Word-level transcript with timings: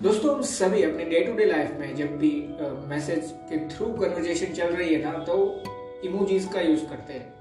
दोस्तों, 0.00 0.34
हम 0.34 0.42
सभी 0.42 0.82
अपने 0.82 1.04
डे 1.04 1.20
टू 1.20 1.32
डे 1.32 1.44
लाइफ 1.44 1.76
में 1.80 1.94
जब 1.96 2.16
भी 2.18 2.30
मैसेज 2.88 3.30
के 3.48 3.58
थ्रू 3.68 3.86
कन्वर्जेशन 3.92 4.52
चल 4.54 4.74
रही 4.76 4.94
है 4.94 5.02
ना 5.02 5.12
तो 5.24 5.36
इमोजीज 6.04 6.48
का 6.54 6.60
यूज़ 6.60 6.84
करते 6.86 7.12
हैं। 7.12 7.34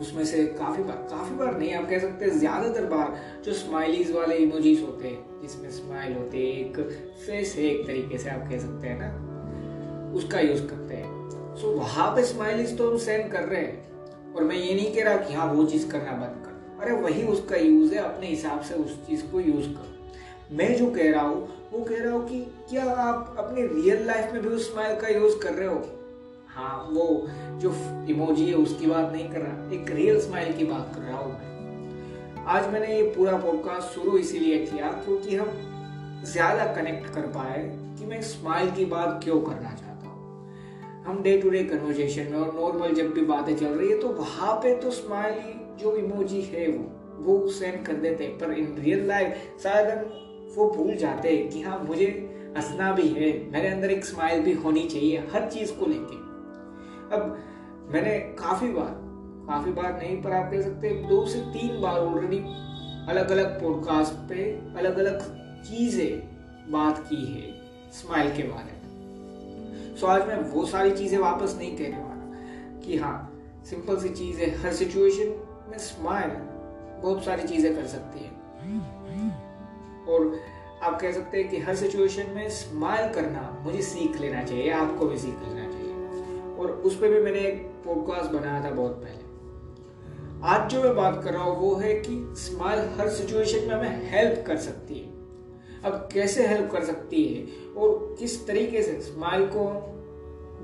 उसमें 0.00 0.24
से 0.24 0.44
काफ़ी 0.46 0.82
बार 0.82 0.96
काफ़ी 1.10 1.34
बार 1.36 1.58
नहीं, 1.58 1.72
आप 1.74 1.88
कह 1.90 1.98
सकते 1.98 2.30
ज़्यादातर 2.30 2.86
बार 2.86 3.14
जो 3.44 3.52
स्माइलीज 3.54 4.10
वाले 4.12 4.36
इमोजीज 4.36 4.82
होते 4.82 5.08
हैं, 5.08 5.40
जिसमें 5.42 5.70
स्माइल 5.70 6.14
होते 6.14 6.38
हैं, 6.38 6.52
एक 6.56 6.80
फेस 7.26 7.54
है, 7.56 7.64
एक 7.64 7.86
तरीके 7.86 8.18
से 8.18 8.30
आप 8.30 8.48
कह 8.48 8.58
सकते 8.58 8.88
हैं 8.88 8.98
ना, 9.00 10.12
उसका 10.16 10.40
यूज़ 10.40 10.66
करते 10.66 10.94
हैं। 10.94 11.54
सो 11.56 11.70
वहाँ 11.74 12.08
पे 12.16 12.24
स्माइलीज 12.24 12.76
तो 12.78 12.90
हम 12.90 12.98
सेंड 12.98 13.30
कर 13.32 13.44
रहे 13.44 13.60
हैं, 13.60 14.32
और 14.34 14.44
मैं 14.44 14.56
ये 14.56 14.74
नहीं 14.74 14.94
कह 14.94 15.04
रहा 15.04 15.16
कि 15.18 15.34
हाँ 15.34 15.52
वो 15.52 15.66
चीज़ 15.66 15.88
करना 15.90 16.12
बंद 16.16 16.42
कर। 16.44 16.82
अरे, 16.82 17.00
वही 17.02 17.22
उसका 17.28 17.56
यूज़ 17.56 17.94
है, 17.94 18.00
अपने 18.00 18.26
हिसाब 18.26 18.60
से 18.62 18.74
उस 18.76 18.98
चीज़ 19.06 19.24
को 19.26 19.40
यूज़ 19.40 19.68
करो। 19.68 19.96
मैं 20.50 20.76
जो 20.76 20.86
कह 20.90 21.10
रहा 21.12 21.22
हूँ, 21.22 21.40
वो 21.72 21.80
कह 21.84 22.02
रहा 22.02 22.12
हूँ 22.12 22.28
कि 22.28 22.38
क्या 22.70 22.84
आप 22.92 23.34
अपने 23.38 23.62
रियल 23.64 24.06
लाइफ 24.06 24.32
में 24.32 24.42
भी 24.42 24.48
उस 24.48 24.70
स्माइल 24.72 24.94
का 25.00 25.08
यूज़ 25.08 25.36
कर 25.38 25.52
रहे 25.54 25.66
हो? 25.68 25.80
हाँ 26.48 26.76
वो 26.90 27.04
जो 27.62 27.72
इमोजी 28.10 28.44
है, 28.44 28.54
उसकी 28.54 28.86
बात 28.86 29.12
नहीं 29.12 29.28
कर 29.30 29.40
रहा, 29.40 29.70
एक 29.72 29.90
रियल 29.90 30.20
स्माइल 30.20 30.52
की 30.52 30.64
बात 30.64 30.94
कर 30.94 31.00
रहा 31.00 31.18
हूँ 31.18 31.32
मैं। 31.32 32.44
आज 32.46 32.68
मैंने 32.72 32.94
ये 32.94 33.02
पूरा 33.16 33.36
पॉडकास्ट 33.38 33.94
शुरू 33.94 34.16
इसीलिए 34.18 34.58
किया 34.66 34.92
क्योंकि 35.04 35.36
हम 35.36 36.22
ज़्यादा 36.26 36.64
कनेक्ट 36.74 37.12
कर 37.14 37.26
पाए 37.34 37.62
कि 37.98 38.06
मैं 38.06 38.20
स्माइल 38.22 38.70
की 38.70 38.84
बात 38.84 39.20
क्यों 39.24 39.40
करना 39.40 39.72
चाहता 39.72 40.08
हूँ। 40.08 41.04
हम 41.06 41.22
डे 41.22 41.36
टू 41.40 41.50
डे 41.50 41.62
कन्वर्जेशन 41.64 42.32
में 42.32 42.38
और 42.38 42.54
नॉर्मल 42.54 42.94
जब 42.94 43.12
भी 43.14 43.24
बातें 43.26 43.54
चल 43.56 43.66
रही 43.66 43.90
है 43.90 43.98
तो 44.00 44.08
वहाँ 44.14 44.54
पे 44.62 44.74
तो 44.76 44.90
स्माइल 44.90 45.36
जो 45.82 45.94
इमोजी 45.96 46.40
है 46.44 46.66
वो 46.68 46.94
वो 47.20 47.48
सेंड 47.50 47.84
कर 47.86 47.92
देते 47.96 48.24
हैं। 48.24 48.38
पर 48.38 48.52
इन 48.52 48.74
रियल 48.78 49.06
लाइफ 49.08 49.60
शायद 49.62 49.88
हम 49.88 50.24
वो 50.58 50.68
भूल 50.70 50.94
जाते 50.96 51.28
हैं 51.28 51.48
कि 51.50 51.62
हाँ 51.62 51.78
मुझे 51.84 52.06
हंसना 52.56 52.92
भी 52.92 53.08
है, 53.08 53.26
मेरे 53.50 53.68
अंदर 53.68 53.90
एक 53.90 54.04
स्माइल 54.04 54.42
भी 54.42 54.52
होनी 54.54 54.88
चाहिए, 54.88 55.18
हर 55.32 55.48
चीज़ 55.50 55.72
को 55.72 55.86
लेके। 55.86 56.16
अब 57.16 57.36
मैंने 57.92 58.18
काफ़ी 58.38 58.68
बार 58.68 58.96
काफ़ी 59.48 59.72
बार 59.72 59.92
नहीं, 59.98 60.20
पर 60.22 60.32
आप 60.32 60.50
कह 60.50 60.62
सकते 60.62 60.90
दो 61.08 61.24
से 61.26 61.40
तीन 61.52 61.80
बार 61.80 61.98
ऑलरेडी 61.98 62.38
अलग 63.08 63.30
अलग 63.30 63.60
पॉडकास्ट 63.62 64.28
पे 64.28 64.50
अलग 64.78 64.98
अलग 64.98 65.22
चीज़ें 65.64 66.72
बात 66.72 66.98
की 67.08 67.24
है 67.26 67.46
स्माइल 67.92 68.36
के 68.36 68.42
बारे 68.42 68.72
में। 68.72 69.96
सो 69.96 70.06
आज 70.06 70.26
मैं 70.28 70.36
वो 70.50 70.64
सारी 70.66 70.90
चीज़ें 70.90 71.18
वापस 71.18 71.56
नहीं 71.58 71.76
कहने 71.76 71.98
वाला 71.98 72.80
कि 72.80 72.96
हाँ 72.96 73.16
सिंपल 73.70 73.96
सी 73.98 74.08
चीज़ 74.14 74.40
है 74.40 74.50
हर 74.58 74.72
सिचुएशन 74.74 75.34
में 75.70 75.78
स्माइल 75.78 76.30
बहुत 77.02 77.24
सारी 77.24 77.48
चीज़ें 77.48 77.74
कर 77.74 77.86
सकती 77.86 78.24
है। 78.24 78.30
और 80.08 80.40
आप 80.82 81.00
कह 81.00 81.12
सकते 81.12 81.38
हैं 81.38 81.50
कि 81.50 81.58
हर 81.58 81.74
सिचुएशन 81.74 82.30
में 82.30 82.48
स्माइल 82.48 83.12
करना 83.12 83.62
मुझे 83.64 83.82
सीख 83.82 84.20
लेना 84.20 84.42
चाहिए 84.44 84.70
आपको 84.70 85.06
भी 85.06 85.18
सीख 85.18 85.36
लेना 85.48 85.70
चाहिए। 85.70 85.88
और 86.56 86.70
उस 86.70 87.00
पर 87.00 87.08
भी 87.08 87.20
मैंने 87.20 87.38
एक 87.38 87.72
पॉडकास्ट 87.84 88.30
बनाया 88.30 88.64
था 88.64 88.70
बहुत 88.70 88.92
पहले। 88.92 89.28
आज 90.44 90.70
जो 90.70 90.82
मैं 90.82 90.96
बात 90.96 91.24
कर 91.24 91.32
रहा 91.32 91.42
हूँ, 91.42 91.58
वो 91.58 91.74
है 91.74 91.94
कि 91.94 92.34
स्माइल 92.36 92.78
हर 92.78 93.08
सिचुएशन 93.08 93.68
में 93.68 93.74
हमें 93.74 94.10
हेल्प 94.10 94.44
कर 94.46 94.56
सकती 94.56 94.94
है। 94.94 95.06
अब 95.84 96.08
कैसे 96.12 96.46
हेल्प 96.46 96.70
कर 96.72 96.84
सकती 96.84 97.24
है? 97.24 97.72
और 97.74 98.16
किस 98.18 98.46
तरीके 98.46 98.82
से 98.82 99.00
स्माइल 99.00 99.46
को 99.46 99.94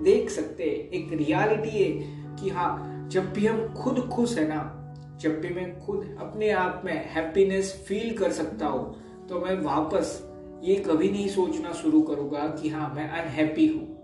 देख 0.03 0.31
सकते 0.31 0.65
हैं? 0.65 0.71
एक 0.71 1.13
रियलिटी 1.13 1.85
है 1.85 1.91
कि 2.37 2.51
हाँ 2.51 2.91
जब 3.11 3.33
भी 3.33 3.47
हम 3.47 3.75
खुद 3.75 4.01
खुश 4.01 4.39
है 4.39 4.49
ना, 4.49 4.81
जब 5.21 5.41
भी 5.41 5.49
मैं 5.49 5.81
खुद 5.81 6.17
अपने 6.21 6.51
आप 6.51 6.83
में 6.85 7.09
हैप्पीनेस 7.09 7.85
फील 7.89 8.19
कर 8.19 8.33
सकता 8.33 8.67
हूँ 8.67 9.04
तो 9.29 9.41
मैं 9.41 9.61
वापस 9.63 10.31
ये 10.63 10.75
कभी 10.77 11.11
नहीं 11.11 11.29
सोचना 11.29 11.73
शुरू 11.73 12.03
करूँगा 12.03 12.39
कि 12.39 12.69
हाँ 12.69 12.95
मैं 12.95 13.09
अनहैप्पी 13.11 13.67
हूँ। 13.67 13.95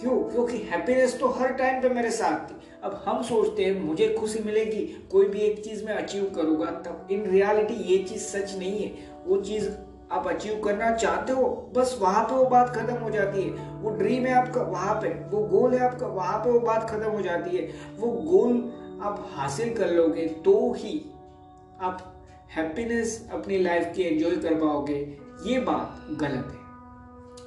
क्यों? 0.00 0.22
क्योंकि 0.22 0.56
हैप्पीनेस 0.56 1.20
तो 1.20 1.28
हर 1.28 1.52
टाइम 1.52 1.82
पे 1.82 1.88
मेरे 1.88 2.10
साथ 2.10 2.50
थी। 2.50 2.54
अब 2.84 3.02
हम 3.06 3.22
सोचते 3.22 3.64
हैं, 3.64 3.80
मुझे 3.80 4.16
खुशी 4.20 4.38
मिलेगी, 4.38 5.08
कोई 5.12 5.26
भी 5.26 5.38
एक 5.38 5.64
चीज़ 5.64 5.84
में 5.84 5.92
अचीव 5.92 6.32
करूँगा, 6.36 6.66
तब 6.66 7.08
इन 7.10 7.26
रियलिटी 7.26 7.74
ये 7.74 7.98
चीज़ 7.98 8.22
सच 8.22 8.58
नहीं 8.58 8.82
है। 8.82 8.94
वो 9.26 9.40
चीज़ 9.40 9.70
आप 10.12 10.28
अचीव 10.28 10.62
करना 10.64 10.96
चाहते 10.96 11.32
हो, 11.32 11.70
बस 11.76 11.98
वहाँ 12.02 12.24
पे 12.24 12.34
वो 12.34 12.44
बात 12.44 12.76
खत्म 12.76 12.94
हो 12.94 13.10
जाती 13.10 13.42
है। 13.42 13.50
वो 13.80 13.90
ड्रीम 13.90 14.26
है 14.26 14.34
आपका, 14.34 14.62
वहाँ 14.62 14.94
पे। 14.94 15.08
वो 15.08 15.42
गोल 15.42 15.74
है 15.74 15.80
आपका, 15.80 16.06
वहाँ 16.06 16.38
पे 16.38 16.50
वो 16.50 16.60
बात 16.60 16.90
खत्म 16.90 17.10
हो 17.10 17.22
जाती 17.22 17.56
है। 17.56 17.68
वो 17.96 18.08
गोल 18.08 18.72
आप 19.02 19.28
हासिल 19.32 19.74
कर 19.74 19.90
लोगे 19.90 20.26
तो 20.26 20.72
ही 20.72 21.10
आप 21.80 22.11
हैप्पीनेस 22.52 23.28
अपनी 23.32 23.58
लाइफ 23.58 23.92
की 23.96 24.02
एंजॉय 24.02 24.36
कर 24.36 24.54
पाओगे, 24.54 24.96
ये 25.46 25.58
बात 25.60 26.06
गलत 26.20 26.50
है। 26.50 26.60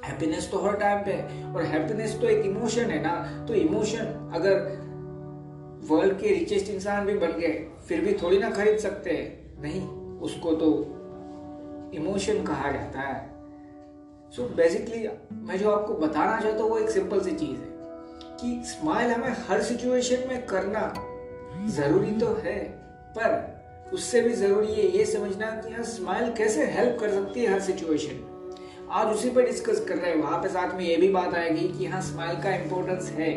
हैप्पीनेस 0.04 0.50
तो 0.50 0.58
हर 0.58 0.76
टाइम 0.76 1.04
पे 1.04 1.12
है, 1.12 1.52
और 1.52 1.62
हैप्पीनेस 1.64 2.18
तो 2.20 2.28
एक 2.28 2.44
इमोशन 2.46 2.90
है 2.90 3.00
ना 3.02 3.44
तो 3.48 3.54
इमोशन 3.54 4.32
अगर 4.34 4.84
वर्ल्ड 5.88 6.18
के 6.20 6.28
रिचेस्ट 6.28 6.70
इंसान 6.70 7.06
भी 7.06 7.14
बन 7.18 7.32
गए, 7.32 7.66
फिर 7.88 8.00
भी 8.00 8.12
थोड़ी 8.12 8.38
ना 8.38 8.50
खरीद 8.50 8.78
सकते 8.78 9.10
हैं। 9.10 9.62
नहीं, 9.62 9.86
उसको 10.20 10.52
तो 10.54 10.70
इमोशन 11.94 12.42
कहा 12.44 12.70
जाता 12.70 13.00
है। 13.00 13.34
सो 14.30 14.42
so 14.42 14.56
बेसिकली 14.56 15.08
मैं 15.32 15.58
जो 15.58 15.70
आपको 15.70 15.94
बताना 15.96 16.40
चाहता 16.40 16.62
हूँ, 16.62 16.70
वो 16.70 16.78
एक 16.78 16.90
सिंपल 16.90 17.20
सी 17.20 17.30
चीज़ 17.32 17.58
है 17.58 17.74
कि 18.40 18.62
स्माइल 18.66 19.10
हमें 19.10 19.36
हर 19.48 19.62
सिचुएशन 19.62 20.28
में 20.28 20.46
करना 20.46 20.92
ज़रूरी 21.68 22.12
तो 22.12 22.34
है, 22.34 22.58
पर 23.18 23.54
उससे 23.92 24.20
भी 24.20 24.32
ज़रूरी 24.32 24.72
है 24.72 24.86
ये 24.96 25.04
समझना 25.06 25.50
कि 25.56 25.72
हाँ 25.74 25.82
स्माइल 25.84 26.32
कैसे 26.32 26.64
हेल्प 26.66 26.98
कर 27.00 27.10
सकती 27.10 27.40
है 27.40 27.52
हर 27.52 27.60
सिचुएशन 27.60 28.24
आज 28.92 29.14
उसी 29.14 29.30
पर 29.30 29.44
डिस्कस 29.46 29.84
कर 29.84 29.96
रहे 29.96 30.10
हैं। 30.10 30.22
वहाँ 30.22 30.38
पे 30.42 30.48
साथ 30.48 30.74
में 30.74 30.84
ये 30.84 30.96
भी 30.96 31.08
बात 31.08 31.34
आएगी 31.34 31.68
कि 31.68 31.86
हाँ 31.86 32.00
स्माइल 32.02 32.42
का 32.42 32.54
इंपॉर्टेंस 32.54 33.10
है। 33.10 33.28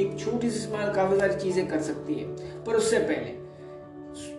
एक 0.00 0.18
छोटी 0.18 0.50
सी 0.50 0.58
स्माइल 0.60 0.92
काफ़ी 0.92 1.18
सारी 1.18 1.34
चीज़ें 1.34 1.66
कर 1.68 1.80
सकती 1.82 2.14
है। 2.14 2.64
पर 2.64 2.76
उससे 2.76 2.98
पहले 2.98 3.36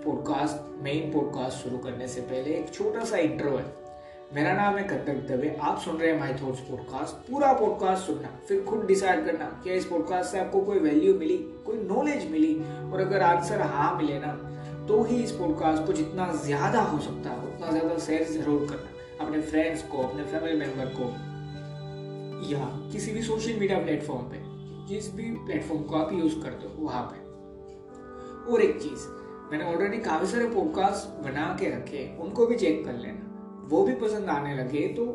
पॉडकास्ट 0.03 0.83
मेन 0.83 1.11
पॉडकास्ट 1.11 1.63
शुरू 1.63 1.77
करने 1.77 2.07
से 2.07 2.21
पहले 2.21 2.55
एक 2.55 2.73
छोटा 2.73 3.03
सा 3.05 3.17
इंटरव्यू 3.17 3.57
है। 3.57 3.77
मेरा 4.33 4.53
नाम 4.53 4.77
है 4.77 4.83
कत्तर 4.83 5.13
दबे 5.27 5.55
आप 5.61 5.79
सुन 5.81 5.97
रहे 5.97 6.11
हैं 6.11 6.19
माई 6.19 6.33
थॉट्स 6.33 6.59
पॉडकास्ट 6.61 7.31
पूरा 7.31 7.51
पॉडकास्ट 7.53 8.05
सुनना, 8.05 8.29
फिर 8.47 8.61
खुद 8.63 8.85
डिसाइड 8.85 9.25
करना 9.25 9.45
क्या 9.63 9.73
इस 9.73 9.85
पॉडकास्ट 9.85 10.31
से 10.31 10.39
आपको 10.39 10.61
कोई 10.61 10.79
वैल्यू 10.79 11.13
मिली, 11.13 11.37
कोई 11.65 11.77
नॉलेज 11.83 12.29
मिली। 12.31 12.53
और 12.91 13.01
अगर 13.01 13.21
आंसर 13.23 13.61
हाँ 13.61 13.95
मिले 13.97 14.19
ना 14.19 14.37
तो 14.89 15.03
ही 15.03 15.15
इस 15.15 15.31
पॉडकास्ट 15.31 15.85
को 15.85 15.93
जितना 15.93 16.31
ज़्यादा 16.33 16.81
हो 16.81 16.99
सकता 16.99 17.29
है, 17.29 17.37
उतना 17.47 17.71
ज़्यादा 17.71 17.97
शेयर 17.97 18.23
ज़रूर 18.23 18.67
करना। 18.69 19.25
अपने 19.25 19.41
फ्रेंड्स 19.41 19.83
को, 19.83 19.97
अपने 19.97 20.23
फैमिली 20.23 20.57
मेंबर 20.57 20.85
को। 20.85 21.09
या 22.49 22.89
किसी 22.91 23.11
भी 23.11 23.21
सोशल 23.21 23.59
मीडिया 23.59 23.79
प्लेटफॉर्म 23.79 24.23
पे, 24.23 24.37
जिस 24.87 25.13
भी 25.15 25.23
प्लेटफॉर्म 25.23 25.83
को 25.83 25.95
आप 25.95 26.13
यूज़ 26.13 26.39
करते 26.39 26.67
हो, 26.67 26.85
वहाँ 26.85 27.03
पे। 27.03 28.51
और 28.51 28.61
एक 28.61 28.81
चीज़, 28.81 29.07
मैंने 29.51 29.73
ऑलरेडी 29.73 29.97
काफ़ी 29.97 30.27
सारे 30.27 30.47
पॉडकास्ट 30.49 31.23
बना 31.23 31.57
के 31.59 31.69
रखे, 31.69 32.17
उनको 32.19 32.45
भी 32.45 32.55
चेक 32.55 32.85
कर 32.85 32.93
लेना। 32.93 33.67
वो 33.69 33.83
भी 33.83 33.95
पसंद 33.95 34.29
आने 34.29 34.55
लगे 34.55 34.87
तो 34.87 35.05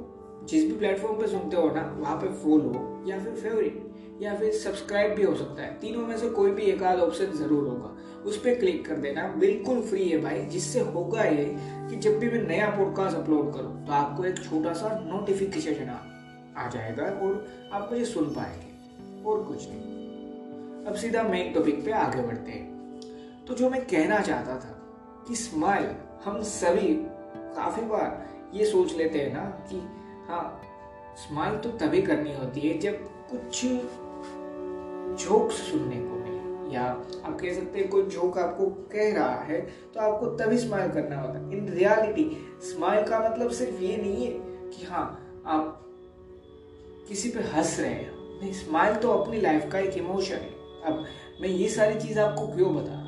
जिस 0.49 0.65
भी 0.65 0.79
प्लेटफॉर्म 0.79 1.21
पे 1.21 1.27
सुनते 1.27 1.57
हो 1.57 1.71
ना, 1.71 1.97
वहाँ 1.99 2.17
पे 2.17 2.29
फॉलो 2.29 3.05
या 3.09 3.19
फिर 3.19 3.33
फेवरेट 3.33 3.94
या 4.23 4.35
फिर 4.37 4.53
सब्सक्राइब 4.53 5.13
भी 5.13 5.23
हो 5.23 5.35
सकता 5.35 5.63
है। 5.63 5.79
तीनों 5.81 6.07
में 6.07 6.17
से 6.19 6.29
कोई 6.31 6.51
भी 6.51 6.63
एक 6.63 6.83
आध 6.83 6.99
ऑप्शन 6.99 7.33
ज़रूर 7.33 7.69
होगा। 7.69 7.91
उस 8.23 8.37
पर 8.37 8.55
क्लिक 8.55 8.85
कर 8.87 8.97
देना। 8.97 9.27
बिल्कुल 9.39 9.81
फ्री 9.83 10.09
है 10.09 10.21
भाई। 10.21 10.45
जिससे 10.47 10.81
होगा 10.81 11.23
ये 11.23 11.45
कि 11.89 11.97
जब 11.97 12.19
भी 12.19 12.31
मैं 12.31 12.43
नया 12.43 12.69
पॉडकास्ट 12.71 13.17
अपलोड 13.17 13.53
करूँ 13.55 13.87
तो 13.87 13.93
आपको 13.93 14.25
एक 14.25 14.39
छोटा 14.39 14.73
सा 14.73 14.99
नोटिफिकेशन 15.03 15.91
आ 16.57 16.69
जाएगा 16.69 17.05
और 17.05 17.71
आप 17.73 17.89
मुझे 17.93 18.05
सुन 18.05 18.35
पाएँगे। 18.35 19.23
और 19.25 19.43
कुछ 19.43 19.69
नहीं। 19.69 20.85
अब 20.87 20.95
सीधा 20.95 21.23
मेन 21.23 21.53
टॉपिक 21.53 21.85
पे 21.85 21.93
आगे 21.93 22.23
बढ़ते 22.23 22.53
हैं। 22.53 23.45
तो 23.47 23.55
जो 23.55 23.71
मैं 23.71 23.85
कहना 23.85 24.19
चाहता 24.21 24.57
था 24.57 24.81
कि 25.29 25.37
स्माइल 25.37 25.87
हम 26.25 26.43
सभी 26.43 26.95
काफ़ी 27.57 27.83
बार 27.83 28.23
ये 28.55 28.65
सोच 28.65 28.95
लेते 28.97 29.19
हैं 29.19 29.33
ना 29.35 29.45
कि 29.71 29.77
हाँ 30.29 30.45
स्माइल 31.19 31.57
तो 31.57 31.71
तभी 31.79 32.03
करनी 32.03 32.35
होती 32.35 32.61
है 32.61 32.79
जब 32.79 32.99
कुछ 33.31 33.65
जोक्स 35.25 35.57
सुनने 35.71 35.97
को 35.97 36.15
मिले। 36.15 36.75
या 36.75 36.83
आप 36.83 37.39
कह 37.41 37.55
सकते 37.55 37.79
हैं 37.79 37.89
कोई 37.89 38.03
जोक 38.03 38.39
आपको 38.39 38.67
कह 38.93 39.13
रहा 39.15 39.43
है 39.43 39.61
तो 39.95 40.01
आपको 40.01 40.27
तभी 40.37 40.59
स्माइल 40.59 40.91
करना 40.91 41.21
होता 41.21 41.39
है। 41.39 41.53
इन 41.53 41.69
रियलिटी, 41.69 42.31
स्माइल 42.63 43.05
का 43.05 43.19
मतलब 43.21 43.51
सिर्फ़ 43.51 43.83
ये 43.83 43.97
नहीं 43.97 44.27
है 44.27 44.33
कि 44.71 44.87
हाँ 44.87 45.07
आप 45.47 45.81
किसी 47.09 47.29
पे 47.29 47.41
हंस 47.49 47.79
रहे 47.81 47.91
हैं। 47.91 48.13
नहीं, 48.41 48.53
स्माइल 48.53 48.95
तो 48.95 49.11
अपनी 49.11 49.41
लाइफ 49.41 49.69
का 49.73 49.79
एक 49.79 49.97
इमोशन 49.99 50.35
है। 50.35 50.53
अब 50.87 51.05
मैं 51.41 51.49
ये 51.49 51.69
सारी 51.69 52.01
चीज़ 52.01 52.19
आपको 52.21 52.47
क्यों 52.47 52.75
बता? 52.77 53.01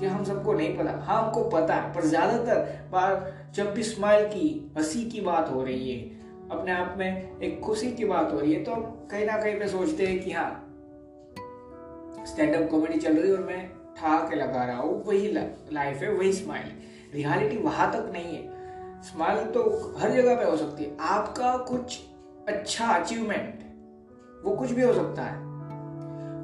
कि 0.00 0.06
हम 0.06 0.24
सबको 0.24 0.52
नहीं 0.52 0.76
पता? 0.76 0.90
हाँ 1.04 1.22
हमको 1.22 1.42
पता 1.50 1.74
है, 1.74 1.92
पर 1.94 2.04
ज़्यादातर 2.04 2.88
बार 2.92 3.32
जब 3.54 3.72
भी 3.74 3.82
स्माइल 3.82 4.26
की, 4.26 4.72
हँसी 4.76 5.04
की 5.04 5.20
बात 5.20 5.50
हो 5.50 5.62
रही 5.62 5.90
है 5.90 6.13
अपने 6.54 6.72
आप 6.72 6.94
में 6.98 7.40
एक 7.40 7.60
खुशी 7.60 7.90
की 7.92 8.04
बात 8.04 8.32
हो 8.32 8.40
रही 8.40 8.52
है 8.52 8.62
तो 8.64 8.72
हम 8.72 8.82
कहीं 9.10 9.26
ना 9.26 9.36
कहीं 9.36 9.58
पे 9.58 9.68
सोचते 9.68 10.06
हैं 10.06 10.22
कि 10.24 10.30
हाँ 10.30 10.50
स्टैंड 12.26 12.54
अप 12.54 12.68
कॉमेडी 12.70 12.98
चल 12.98 13.16
रही 13.16 13.30
है 13.30 13.36
और 13.36 13.44
मैं 13.44 13.66
ठा 13.96 14.16
के 14.28 14.36
लगा 14.36 14.64
रहा 14.64 14.76
हूँ, 14.76 15.04
वही 15.04 15.30
लाइफ 15.32 16.02
है, 16.02 16.12
वही 16.12 16.32
स्माइल 16.32 16.70
रियलिटी 17.14 17.56
वहाँ 17.56 17.90
तक 17.92 18.10
नहीं 18.12 18.36
है। 18.36 19.02
स्माइल 19.02 19.44
तो 19.46 19.62
हर 19.98 20.12
जगह 20.12 20.36
पे 20.36 20.44
हो 20.44 20.56
सकती 20.56 20.84
है। 20.84 20.96
आपका 21.00 21.56
कुछ 21.68 21.98
अच्छा 22.48 22.86
अचीवमेंट 22.86 23.62
वो 24.44 24.56
कुछ 24.56 24.70
भी 24.70 24.82
हो 24.82 24.92
सकता 24.92 25.22
है। 25.22 25.42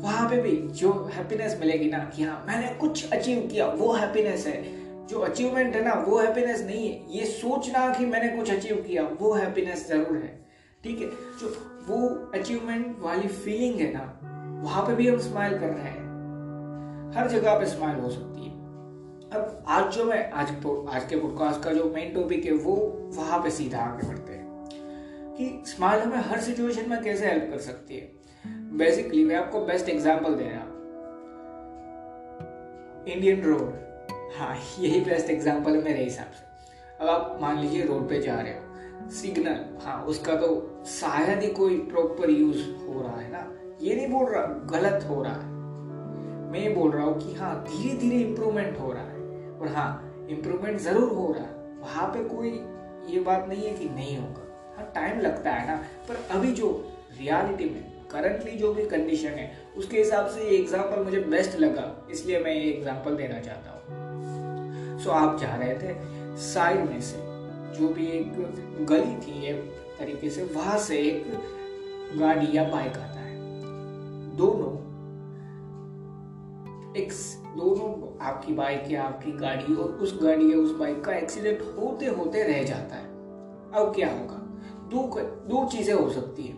वहाँ 0.02 0.28
पे 0.28 0.40
भी 0.42 0.56
जो 0.74 0.92
हैप्पीनेस 1.14 1.56
मिलेगी 1.60 1.90
ना, 1.90 1.98
कि 1.98 2.22
हाँ 2.22 2.44
मैंने 2.48 2.74
कुछ 2.74 3.12
अचीव 3.12 3.48
किया, 3.52 3.66
वो 3.66 3.92
हैप्पीनेस 3.92 4.46
है। 4.46 4.79
जो 5.10 5.20
अचीवमेंट 5.20 5.74
है 5.76 5.84
ना, 5.84 5.94
वो 6.08 6.18
हैप्पीनेस 6.18 6.62
नहीं 6.62 6.88
है। 6.88 7.18
ये 7.18 7.24
सोचना 7.24 7.94
कि 7.94 8.06
मैंने 8.06 8.36
कुछ 8.36 8.50
अचीव 8.52 8.76
किया, 8.76 9.02
वो 9.20 9.32
हैप्पीनेस 9.32 9.88
ज़रूर 9.88 10.16
है। 10.16 10.46
ठीक 10.84 11.00
है? 11.00 11.06
जो 11.10 11.56
वो 11.86 12.30
अचीवमेंट 12.34 12.96
वाली 13.00 13.28
फीलिंग 13.28 13.80
है 13.80 13.92
ना, 13.92 14.20
वहाँ 14.62 14.86
पे 14.86 14.94
भी 14.94 15.08
हम 15.08 15.18
स्माइल 15.18 15.58
कर 15.58 15.66
रहे 15.66 15.84
हैं। 15.84 16.00
हर 17.14 17.28
जगह 17.28 17.58
पे 17.58 17.66
स्माइल 17.66 18.00
हो 18.00 18.10
सकती 18.10 18.40
है। 18.40 18.50
अब 19.30 19.64
आज 19.68 19.92
जो 19.92 20.04
मैं, 20.04 20.30
आज 20.30 20.50
तो 20.62 20.86
आज 20.86 21.04
के 21.04 21.16
पॉडकास्ट 21.16 21.62
का 21.62 21.72
जो 21.72 21.84
मेन 21.84 22.14
टॉपिक 22.14 22.44
है, 22.44 22.52
वो 22.52 22.74
वहाँ 23.14 23.42
पे 23.42 23.50
सीधा 23.50 23.78
आगे 23.78 24.08
बढ़ते 24.08 24.32
हैं। 24.32 24.64
कि 25.34 25.62
स्माइल 25.66 26.00
हमें 26.00 26.18
हर 26.18 26.40
सिचुएशन 26.40 26.90
में 26.90 27.02
कैसे 27.02 27.26
हेल्प 27.26 27.50
कर 27.50 27.58
सकती 27.58 27.96
है? 27.96 28.12
बेसिकली 28.46 29.24
मैं 29.24 29.36
आपको 29.36 29.60
बेस्ट 29.60 29.88
एग्जांपल 29.88 30.34
दे 30.34 30.44
रहा 30.44 30.60
हूँ। 30.60 30.70
इंडियन 33.04 33.42
रोड 33.42 33.89
हाँ 34.36 34.54
यही 34.80 35.00
बेस्ट 35.00 35.30
एग्ज़ाम्पल 35.30 35.76
है 35.76 35.82
मेरे 35.82 36.02
हिसाब 36.04 36.32
से। 36.32 36.48
अब 37.00 37.08
आप 37.08 37.38
मान 37.42 37.58
लीजिए 37.58 37.84
रोड 37.86 38.08
पे 38.08 38.20
जा 38.22 38.34
रहे 38.34 38.52
हो। 38.52 39.08
सिग्नल 39.12 39.64
हाँ 39.84 40.02
उसका 40.04 40.34
तो 40.36 40.48
शायद 40.88 41.42
ही 41.42 41.48
कोई 41.52 41.78
प्रॉपर 41.86 42.30
यूज़ 42.30 42.60
हो 42.80 43.00
रहा 43.02 43.16
है 43.16 43.30
ना। 43.32 43.46
ये 43.80 43.94
नहीं 43.96 44.08
बोल 44.08 44.26
रहा, 44.26 44.42
गलत 44.70 45.06
हो 45.08 45.22
रहा 45.22 45.32
है। 45.32 45.48
मैं 46.50 46.60
ये 46.60 46.70
बोल 46.70 46.90
रहा 46.90 47.04
हूँ 47.04 47.18
कि 47.20 47.34
हाँ 47.34 47.54
धीरे 47.64 47.96
धीरे 47.98 48.16
इम्प्रूवमेंट 48.18 48.78
हो 48.80 48.92
रहा 48.92 49.02
है। 49.02 49.18
और 49.52 49.68
हाँ 49.68 50.26
इम्प्रूवमेंट 50.30 50.78
ज़रूर 50.78 51.08
हो 51.10 51.32
रहा 51.32 51.44
है। 51.44 51.78
वहाँ 51.80 52.06
पे 52.08 52.24
कोई 52.26 52.50
ये 53.08 53.20
बात 53.20 53.46
नहीं 53.48 53.66
है 53.66 53.74
कि 53.74 53.88
नहीं 53.88 54.16
होगा। 54.18 54.74
हाँ 54.76 54.90
टाइम 54.94 55.20
लगता 55.20 55.50
है 55.50 55.66
ना। 55.66 55.76
पर 56.08 56.24
अभी 56.30 56.52
जो 56.52 56.68
रियलिटी 57.12 57.64
में 57.64 57.82
करंटली 58.10 58.56
जो 58.58 58.72
भी 58.74 58.86
कंडीशन 58.86 59.28
है, 59.30 59.50
उसके 59.76 59.98
हिसाब 59.98 60.26
से 60.28 60.44
ये 60.44 60.56
एग्ज़ाम्पल 60.56 61.02
मुझे 61.04 61.20
बेस्ट 61.26 61.58
लगा। 61.58 61.84
इसलिए 62.10 62.38
मैं 62.38 62.54
ये 62.54 62.70
एग्ज़ाम्पल 62.70 63.16
देना 63.16 63.40
चाहता 63.40 63.69
हूँ 63.69 63.69
सो 65.04 65.10
आप 65.10 65.38
जा 65.38 65.54
रहे 65.54 65.74
थे 65.74 65.94
साइड 66.36 66.90
में 66.90 67.00
से, 67.00 67.16
जो 67.78 67.88
भी 67.88 68.06
एक 68.06 68.32
गली 68.80 69.16
थी, 69.16 69.46
एक 69.46 69.60
तरीके 69.98 70.30
से 70.30 70.42
वहाँ 70.44 70.78
से 70.78 70.98
एक 70.98 71.32
गाड़ी 72.18 72.56
या 72.56 72.64
बाइक 72.64 72.92
आता 72.92 73.20
है। 73.20 73.38
दोनों, 74.36 74.72
एक 76.96 77.12
दोनों 77.56 78.26
आपकी 78.26 78.52
बाइक 78.52 78.84
या 78.90 79.02
आपकी 79.02 79.32
गाड़ी 79.32 79.74
और 79.74 79.90
उस 79.90 80.18
गाड़ी 80.22 80.52
या 80.52 80.58
उस 80.58 80.74
बाइक 80.76 81.04
का 81.04 81.12
एक्सीडेंट 81.12 81.62
होते 81.78 82.06
होते 82.06 82.42
रह 82.42 82.62
जाता 82.64 82.96
है। 82.96 83.08
अब 83.72 83.92
क्या 83.96 84.08
होगा? 84.08 84.36
दो 84.90 85.20
दो 85.20 85.68
चीज़ें 85.68 85.94
हो 85.94 86.10
सकती 86.10 86.42
है। 86.42 86.56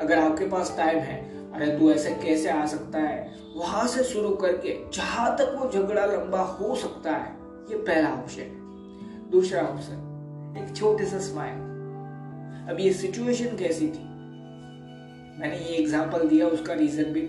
अगर 0.00 0.18
आपके 0.18 0.46
पास 0.46 0.74
टाइम 0.76 0.98
है, 0.98 1.18
अरे 1.52 1.78
तू 1.78 1.90
ऐसे 1.90 2.14
कैसे 2.14 2.50
आ 2.50 2.66
सकता 2.66 2.98
है? 2.98 3.34
वहाँ 3.56 3.86
से 3.86 4.04
शुरू 4.04 4.30
करके 4.36 4.78
जहाँ 4.92 5.36
तक 5.36 5.56
वो 5.58 5.70
झगड़ा 5.70 6.04
लंबा 6.06 6.40
हो 6.40 6.74
सकता 6.74 7.10
है 7.10 7.39
ये 7.70 7.76
पहला 7.78 8.08
ऑप्शन 8.12 8.40
है 8.42 9.30
दूसरा 9.30 9.62
ऑप्शन 9.62 10.56
एक 10.58 10.76
छोटे 10.76 11.04
सा 11.06 11.18
स्माइल 11.20 11.68
अब 12.70 12.80
ये 12.80 12.92
सिचुएशन 12.92 13.56
कैसी 13.56 13.86
थी? 13.86 14.04
मैंने 15.40 15.58
ये 15.58 15.76
एग्जांपल 15.76 16.28
दिया, 16.28 16.46
उसका 16.46 16.74
रीजन 16.74 17.12
भी 17.12 17.22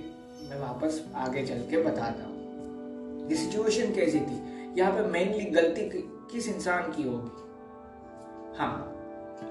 मैं 0.50 0.60
वापस 0.60 1.04
आगे 1.16 1.46
चल 1.46 1.60
के 1.70 1.84
बताता 1.84 2.24
हूँ. 2.24 3.30
ये 3.30 3.36
सिचुएशन 3.36 3.94
कैसी 3.94 4.20
थी? 4.20 4.40
यहाँ 4.78 4.92
पे 4.92 5.08
मेनली 5.10 5.46
गलती 5.52 5.90
किस 6.32 6.48
इंसान 6.48 6.92
की 6.92 7.04
होगी? 7.04 8.58
हाँ 8.58 8.74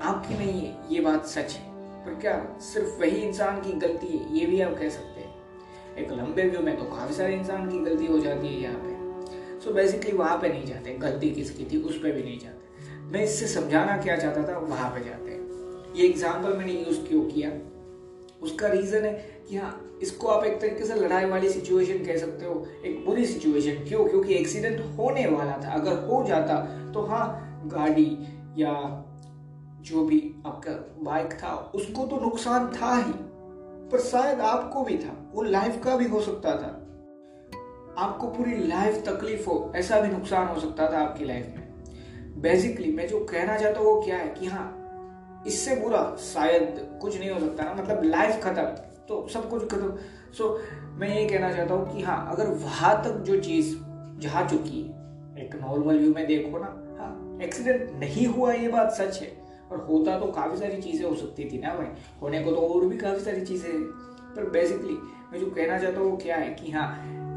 आपकी 0.03 0.35
नहीं 0.35 0.61
है, 0.61 0.77
ये 0.91 1.01
बात 1.01 1.27
सच 1.27 1.53
है. 1.53 1.69
पर 2.05 2.21
क्या 2.21 2.35
सिर्फ़ 2.63 3.01
वही 3.01 3.17
इंसान 3.19 3.61
की 3.63 3.73
गलती 3.79 4.07
है, 4.07 4.39
ये 4.39 4.47
भी 4.47 4.61
आप 4.61 4.77
कह 4.79 4.89
सकते 4.89 5.21
हैं. 5.21 5.35
एक 5.99 6.13
लंबे 6.13 6.43
व्यू 6.43 6.63
में 6.63 6.77
तो 6.79 6.85
काफ़ी 6.87 7.15
सारे 7.15 7.35
इंसान 7.35 7.69
की 7.71 7.79
गलती 7.81 8.07
हो 8.07 8.19
जाती 8.19 8.47
है 8.47 8.61
यहाँ 8.61 8.79
पे. 8.79 9.00
सो 9.65 9.73
बेसिकली 9.73 10.13
वहाँ 10.13 10.39
पे 10.39 10.49
नहीं 10.49 10.67
जाते, 10.67 10.93
गलती 10.99 11.31
किसकी 11.31 11.65
थी, 11.65 11.83
उस 11.83 11.97
पर 11.97 12.13
भी 12.13 12.23
नहीं 12.23 12.39
जाते। 12.39 13.09
मैं 13.13 13.25
इससे 13.25 13.47
समझाना 13.47 13.97
क्या 13.97 14.17
चाहता 14.17 14.43
था, 14.49 14.59
वहाँ 14.59 14.91
पे 14.91 15.05
जाते 15.05 15.31
हैं। 15.31 15.95
ये 15.95 16.07
एग्ज़ाम्पल 16.07 16.57
मैंने 16.57 16.73
यूज़ 16.73 17.01
क्यों 17.09 17.23
किया? 17.25 17.51
उसका 18.43 18.69
रीजन 18.69 19.05
है 19.05 19.13
कि 19.49 19.57
हाँ 19.57 19.99
इसको 20.03 20.27
आप 20.27 20.45
एक 20.45 20.61
तरीके 20.61 20.85
से 20.85 20.95
लड़ाई 20.95 21.25
वाली 21.25 21.49
सिचुएशन 21.51 22.05
कह 22.05 22.17
सकते 22.19 22.47
हो, 22.47 22.67
एक 22.85 23.05
बुरी 23.07 23.25
सिचुएशन 23.27 23.85
क्यों? 23.85 24.05
क्योंकि 24.05 24.35
एक्सीडेंट 24.35 24.81
होने 24.99 25.27
वाला 25.27 25.57
था। 25.65 25.73
अगर 25.73 25.99
हो 26.05 26.23
जाता 26.29 26.55
तो 26.93 27.03
हाँ 27.03 27.27
गाड़ी 27.67 28.11
या 28.59 28.73
जो 29.83 30.05
भी 30.05 30.21
आपका 30.47 30.73
बाइक 31.03 31.33
था, 31.33 31.55
उसको 31.75 32.07
तो 32.07 32.21
नुकसान 32.21 32.67
था 32.73 32.95
ही, 32.97 33.13
पर 33.91 34.01
शायद 34.01 34.41
आपको 34.41 34.85
भी 34.85 34.97
था। 34.99 35.17
वो 35.35 35.43
लाइफ 35.43 35.81
का 35.85 35.97
भी 35.97 36.09
हो 36.09 36.21
सकता 36.21 36.57
था। 36.57 36.77
आपको 38.01 38.27
पूरी 38.27 38.57
लाइफ 38.69 39.03
तकलीफ़ 39.07 39.49
हो 39.49 39.73
ऐसा 39.77 40.01
भी 40.01 40.09
नुकसान 40.09 40.47
हो 40.49 40.61
सकता 40.61 40.91
था 40.93 40.99
आपकी 40.99 41.25
लाइफ 41.25 41.47
में। 41.57 42.41
बेसिकली 42.43 42.93
मैं 42.93 43.09
जो 43.09 43.19
कहना 43.25 43.57
चाहता 43.59 43.81
हूँ 43.81 43.87
वो 43.87 44.01
क्या 44.03 44.17
है 44.17 44.29
कि 44.35 44.47
हाँ 44.47 45.43
इससे 45.47 45.75
बुरा 45.77 46.01
शायद 46.21 46.79
कुछ 47.03 47.19
नहीं 47.19 47.31
हो 47.31 47.41
सकता 47.41 47.65
ना 47.65 47.75
मतलब 47.75 48.05
लाइफ 48.05 48.41
खत्म 48.45 48.63
तो 49.09 49.27
सब 49.29 49.49
कुछ 49.51 49.69
खत्म। 49.69 49.93
सो 50.39 50.45
so, 50.45 50.99
मैं 51.01 51.09
ये 51.09 51.29
कहना 51.29 51.53
चाहता 51.53 51.75
हूँ 51.75 51.95
कि 51.95 52.03
हाँ 52.03 52.27
अगर 52.33 52.49
वहाँ 52.65 52.95
तक 53.05 53.21
जो 53.27 53.41
चीज़ 53.41 53.77
जा 54.23 54.47
चुकी 54.49 54.83
है 54.83 55.45
एक 55.45 55.55
नॉर्मल 55.63 55.99
व्यू 55.99 56.15
में 56.15 56.27
देखो 56.27 56.59
ना 56.59 56.75
हाँ 56.99 57.39
एक्सीडेंट 57.43 57.91
नहीं 58.01 58.27
हुआ 58.27 58.53
ये 58.53 58.69
बात 58.69 58.93
सच 58.93 59.21
है 59.23 59.33
और 59.73 59.87
होता 59.91 60.19
तो 60.21 60.27
काफ़ी 60.33 60.59
सारी 60.59 60.83
चीज़ें 60.83 61.09
हो 61.09 61.15
सकती 61.17 61.51
थी 61.51 61.59
ना 61.59 61.75
भाई 61.75 61.87
होने 62.23 62.43
को 62.45 62.51
तो 62.51 62.67
और 62.69 62.87
भी 62.87 62.97
काफ़ी 62.99 63.21
सारी 63.21 63.41
चीज़ें 63.47 63.73
पर 64.37 64.51
बेसिकली 64.51 64.99
मैं 65.33 65.41
जो 65.41 65.47
कहना 65.47 65.79
चाहता 65.79 66.01
हूँ 66.01 66.11
वो 66.11 66.17
क्या 66.17 66.37
है 66.37 66.55
कि 66.55 66.71
हाँ 66.73 66.89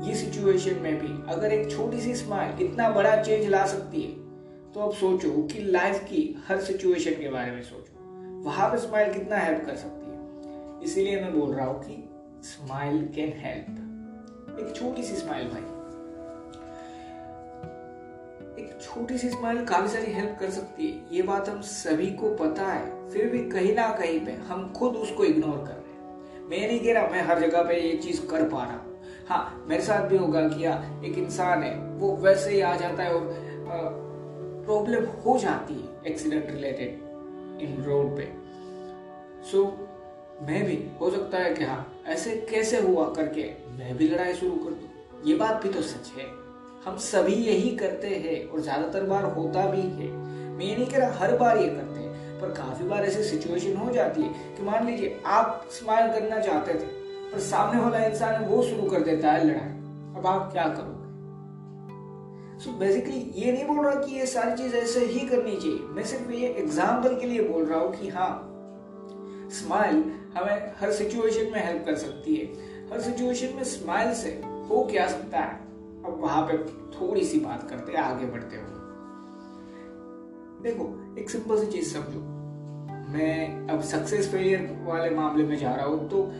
ये 0.04 0.16
सिचुएशन 0.16 0.80
में 0.80 0.98
भी 1.00 1.34
अगर 1.34 1.52
एक 1.52 1.70
छोटी 1.72 2.00
सी 2.02 2.16
स्माइल 2.16 2.64
इतना 2.66 2.90
बड़ा 2.90 3.16
चेंज 3.22 3.48
ला 3.48 3.66
सकती 3.66 4.02
है 4.02 4.12
तो 4.74 4.80
अब 4.80 4.94
सोचो 4.94 5.32
कि 5.48 5.62
लाइफ 5.62 6.04
की 6.04 6.24
हर 6.48 6.62
सिचुएशन 6.62 7.12
के 7.12 7.30
बारे 7.30 7.52
में 7.52 7.62
सोचो। 7.64 8.42
वहाँ 8.46 8.70
पर 8.70 8.78
स्माइल 8.78 9.14
कितना 9.14 9.38
हेल्प 9.38 9.66
कर 9.66 9.76
सकती 9.76 10.12
है? 10.12 10.84
इसीलिए 10.84 11.22
मैं 11.22 11.34
बोल 11.34 11.54
रहा 11.54 11.66
हूँ 11.66 11.84
कि 11.84 11.96
स्माइल 12.44 13.06
कैन 13.16 13.34
हेल्प 13.38 14.60
एक 14.60 14.76
छोटी 14.76 15.04
सी 15.04 15.16
स्माइल 15.16 15.48
भाई। 15.48 15.62
एक 18.64 18.78
छोटी 18.82 19.18
सी 19.18 19.30
स्माइल 19.30 19.64
काफ़ी 19.66 19.88
सारी 19.88 20.12
हेल्प 20.12 20.38
कर 20.40 20.50
सकती 20.50 20.88
है। 20.88 21.16
ये 21.16 21.22
बात 21.22 21.50
हम 21.50 21.62
सभी 21.62 22.10
को 22.12 22.30
पता 22.36 22.68
है। 22.68 23.12
फिर 23.12 23.30
भी 23.30 23.40
कहीं 23.50 23.74
ना 23.76 23.88
कहीं 23.90 24.20
पे 24.26 24.32
हम 24.32 24.72
खुद 24.74 24.96
उसको 24.96 25.24
इग्नोर 25.24 25.58
कर 25.58 25.74
रहे 25.74 25.94
हैं। 25.94 26.48
मैं 26.50 26.68
नहीं 26.68 26.80
कह 26.80 26.94
रहा 26.94 27.08
मैं 27.08 27.22
हर 27.22 27.40
जगह 27.40 27.64
पे 27.64 27.80
ये 27.82 27.96
चीज़ 27.98 28.26
कर 28.28 28.50
पा 28.50 28.64
रहा 28.64 28.74
हूँ। 28.74 28.93
हाँ 29.30 29.66
मेरे 29.68 29.84
साथ 29.84 30.08
भी 30.10 30.18
होगा 30.18 30.48
कि 30.50 30.64
या 30.66 30.74
एक 31.06 31.18
इंसान 31.18 31.64
है 31.64 31.76
वो 31.98 32.16
वैसे 32.18 32.52
ही 32.52 32.62
आ 32.62 32.76
जाता 32.76 33.04
है 33.04 33.14
और 33.14 33.22
प्रॉब्लम 34.66 35.06
हो 35.26 35.38
जाती 35.40 35.74
है 35.74 36.12
एक्सीडेंट 36.12 36.50
रिलेटेड 36.50 37.62
इन 37.62 37.84
रोड 37.84 38.16
पे। 38.18 38.26
सो 39.52 39.58
so, 39.58 40.44
मैं 40.48 40.64
भी 40.66 40.78
हो 41.00 41.10
सकता 41.12 41.38
है 41.38 41.54
कि 41.54 41.64
हाँ 41.64 42.04
ऐसे 42.08 42.36
कैसे 42.50 42.80
हुआ 42.82 43.06
करके 43.16 43.44
मैं 43.78 43.96
भी 43.98 44.08
लड़ाई 44.08 44.34
शुरू 44.34 44.56
कर 44.56 44.72
दू? 44.72 45.30
ये 45.30 45.36
बात 45.36 45.64
भी 45.64 45.70
तो 45.70 45.82
सच 45.82 46.12
है। 46.18 46.26
हम 46.86 46.98
सभी 46.98 47.34
यही 47.34 47.76
करते 47.76 48.08
हैं 48.08 48.48
और 48.48 48.62
ज़्यादातर 48.62 49.04
बार 49.04 49.24
होता 49.34 49.66
भी 49.66 49.82
है। 49.82 50.12
मैं 50.12 50.66
ये 50.66 50.76
नहीं 50.76 50.88
कह 50.88 50.98
रहा 50.98 51.18
हर 51.18 51.38
बार 51.38 51.58
ये 51.58 51.68
करते 51.68 52.00
हैं 52.00 52.40
पर 52.42 52.52
काफ़ी 52.54 52.88
बार 52.88 53.06
ऐसी 53.06 53.24
सिचुएशन 53.24 53.76
हो 53.78 53.92
जाती 53.92 54.22
है 54.22 54.56
कि 54.58 54.64
मान 54.64 54.86
लीजिए 54.88 55.22
आप 55.26 55.68
स्माइल 55.72 56.12
करना 56.12 56.40
चाहते 56.40 56.74
थे 56.74 57.02
पर 57.34 57.40
सामने 57.40 57.82
वाला 57.82 58.06
इंसान 58.06 58.46
वो 58.46 58.64
शुरू 58.64 58.90
कर 58.90 59.00
देता 59.00 59.32
है 59.32 59.46
लड़ाई। 59.48 59.70
अब 60.18 60.28
आप 60.28 60.52
क्या 60.52 60.68
करोगे? 60.68 61.02
सो 62.60 62.72
so 62.72 62.78
बेसिकली 62.80 63.20
ये 63.36 63.52
नहीं 63.52 63.66
बोल 63.66 63.86
रहा 63.86 63.96
कि 63.96 64.16
ये 64.16 64.26
सारी 64.26 64.64
चीज़ 64.64 64.76
ऐसे 64.76 65.06
ही 65.06 65.20
करनी 65.20 65.56
चाहिए। 65.56 65.80
मैं 65.80 66.04
सिर्फ़ 66.04 66.32
ये 66.32 66.48
एग्ज़ाम्पल 66.48 67.20
के 67.20 67.28
लिए 67.28 67.48
बोल 67.50 67.66
रहा 67.66 67.80
हूँ 67.80 67.92
कि 67.94 68.10
हाँ 68.10 68.50
स्माइल 69.50 70.04
हमें 70.38 70.74
हर 70.80 70.92
सिचुएशन 70.92 71.52
में 71.52 71.66
हेल्प 71.66 71.86
कर 71.86 71.96
सकती 71.96 72.36
है। 72.36 72.46
हर 72.92 73.02
सिचुएशन 73.02 73.56
में 73.56 73.64
स्माइल 73.64 74.14
से 74.14 74.30
हो 74.70 74.88
क्या 74.92 75.08
सकता 75.08 75.40
है? 75.40 75.56
अब 76.06 76.18
वहाँ 76.22 76.42
पे 76.42 76.58
थोड़ी 77.00 77.26
सी 77.26 77.40
बात 77.40 77.70
करते 77.70 77.92
हैं, 77.92 78.00
आगे 78.00 78.26
बढ़ते 78.26 78.56
हुए। 78.56 78.82
देखो, 80.64 81.16
एक 81.20 81.30
सिंपल 81.30 81.60
सी 81.60 81.72
चीज़ 81.72 81.94
समझो। 81.94 82.20
मैं 83.14 83.68
अब 83.68 83.82
सक्सेस 83.82 84.32
फेलियर 84.32 84.84
वाले 84.84 85.10
मामले 85.10 85.44
में 85.44 85.58
जा 85.58 85.76
रहा 85.76 85.86
हूँ 85.86 86.10
तो 86.10 86.32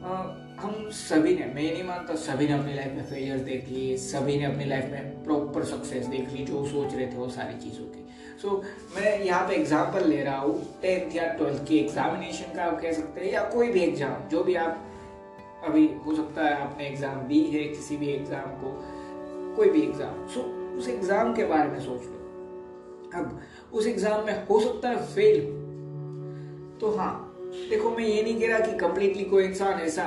हम 0.00 0.88
सभी 0.90 1.34
ने 1.36 1.46
मैं 1.46 1.62
नहीं 1.64 1.82
मानता 1.84 2.14
सभी 2.16 2.46
ने 2.48 2.52
अपनी 2.52 2.74
लाइफ 2.74 2.92
में 2.92 3.04
फेलियर 3.04 3.38
देख 3.38 3.68
लिए 3.68 3.96
सभी 3.96 4.36
ने 4.38 4.44
अपनी 4.44 4.64
लाइफ 4.64 4.84
में 4.92 5.24
प्रॉपर 5.24 5.64
सक्सेस 5.64 6.06
देख 6.06 6.32
ली 6.32 6.44
जो 6.44 6.64
सोच 6.66 6.94
रहे 6.94 7.06
थे 7.06 7.16
वो 7.16 7.28
सारी 7.28 7.58
चीज़ों 7.60 7.84
की। 7.86 8.06
सो 8.42 8.48
so, 8.48 8.54
मैं 8.96 9.20
यहाँ 9.20 9.48
पे 9.48 9.54
एग्ज़ाम्पल 9.54 10.06
ले 10.08 10.22
रहा 10.22 10.38
हूँ 10.38 10.62
टेंथ 10.82 11.16
या 11.16 11.26
ट्वेल्थ 11.32 11.66
की 11.68 11.78
एग्जामिनेशन 11.78 12.54
का 12.54 12.64
आप 12.64 12.80
कह 12.80 12.92
सकते 12.92 13.20
हैं 13.20 13.32
या 13.32 13.42
कोई 13.50 13.68
भी 13.72 13.80
एग्ज़ाम 13.80 14.28
जो 14.28 14.42
भी 14.44 14.54
आप 14.56 14.86
अभी 15.64 15.86
हो 16.06 16.14
सकता 16.16 16.44
है 16.44 16.54
आपने 16.60 16.86
एग्ज़ाम 16.86 17.26
दी 17.28 17.42
है 17.46 17.64
किसी 17.64 17.96
भी 17.96 18.08
एग्ज़ाम 18.08 18.50
को 18.62 18.72
कोई 19.56 19.70
भी 19.70 19.82
एग्ज़ाम 19.82 20.26
सो 20.28 20.40
so, 20.40 20.46
उस 20.78 20.88
एग्ज़ाम 20.88 21.34
के 21.34 21.44
बारे 21.46 21.70
में 21.70 21.80
सोच 21.80 22.02
लो। 22.02 22.16
अब 23.14 23.40
उस 23.72 23.86
एग्ज़ाम 23.86 24.26
में 24.26 24.46
हो 24.46 24.60
सकता 24.60 24.88
है 24.88 25.06
फेल 25.06 25.40
तो 26.80 26.96
हाँ 26.96 27.14
देखो, 27.70 27.90
मैं 27.90 28.04
ये 28.04 28.22
नहीं 28.22 28.40
कह 28.40 28.48
रहा 28.48 28.58
कि 28.58 28.78
कंप्लीटली 28.78 29.24
कोई 29.24 29.44
इंसान 29.44 29.80
ऐसा 29.80 30.04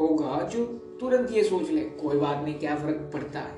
होगा 0.00 0.42
जो 0.42 0.64
तुरंत 1.00 1.32
ये 1.32 1.42
सोच 1.44 1.70
ले, 1.70 1.80
कोई 1.80 2.16
बात 2.16 2.44
नहीं, 2.44 2.54
क्या 2.54 2.76
फ़र्क 2.76 3.10
पड़ता 3.14 3.38
है? 3.38 3.52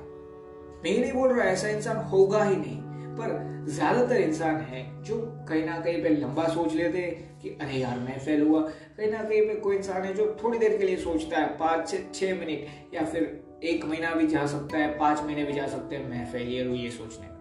मैं 0.83 0.91
ये 0.91 0.99
नहीं 0.99 1.13
बोल 1.13 1.29
रहा, 1.29 1.45
ऐसा 1.45 1.67
इंसान 1.67 1.97
होगा 1.97 2.43
ही 2.43 2.55
नहीं। 2.55 2.77
पर 3.19 3.65
ज़्यादातर 3.67 4.15
इंसान 4.15 4.55
है 4.55 5.03
जो 5.03 5.17
कहीं 5.49 5.65
ना 5.65 5.79
कहीं 5.79 6.03
पे 6.03 6.09
लंबा 6.09 6.47
सोच 6.47 6.73
लेते 6.73 6.97
हैं 6.97 7.39
कि, 7.39 7.49
अरे 7.49 7.73
यार, 7.73 7.99
मैं 7.99 8.19
फेल 8.19 8.41
हुआ। 8.41 8.61
कहीं 8.61 9.11
ना 9.11 9.23
कहीं 9.23 9.41
पे 9.41 9.55
कोई 9.55 9.75
इंसान 9.75 10.03
है 10.03 10.13
जो 10.13 10.37
थोड़ी 10.43 10.59
देर 10.59 10.77
के 10.77 10.83
लिए 10.83 10.97
सोचता 10.97 11.37
है, 11.37 11.57
पाँच 11.57 11.89
से 11.89 12.09
छह 12.13 12.35
मिनट 12.35 12.95
या 12.95 13.05
फिर 13.05 13.59
एक 13.63 13.85
महीना 13.85 14.13
भी 14.13 14.27
जा 14.27 14.45
सकता 14.45 14.77
है, 14.77 14.97
पाँच 14.97 15.23
महीने 15.23 15.43
भी 15.43 15.53
जा 15.53 15.67
सकते 15.67 15.95
हैं, 15.95 16.09
मैं 16.09 16.25
फेलियर 16.25 16.67
हूँ 16.67 16.77
ये 16.77 16.89
सोचने 16.89 17.27
में। 17.27 17.37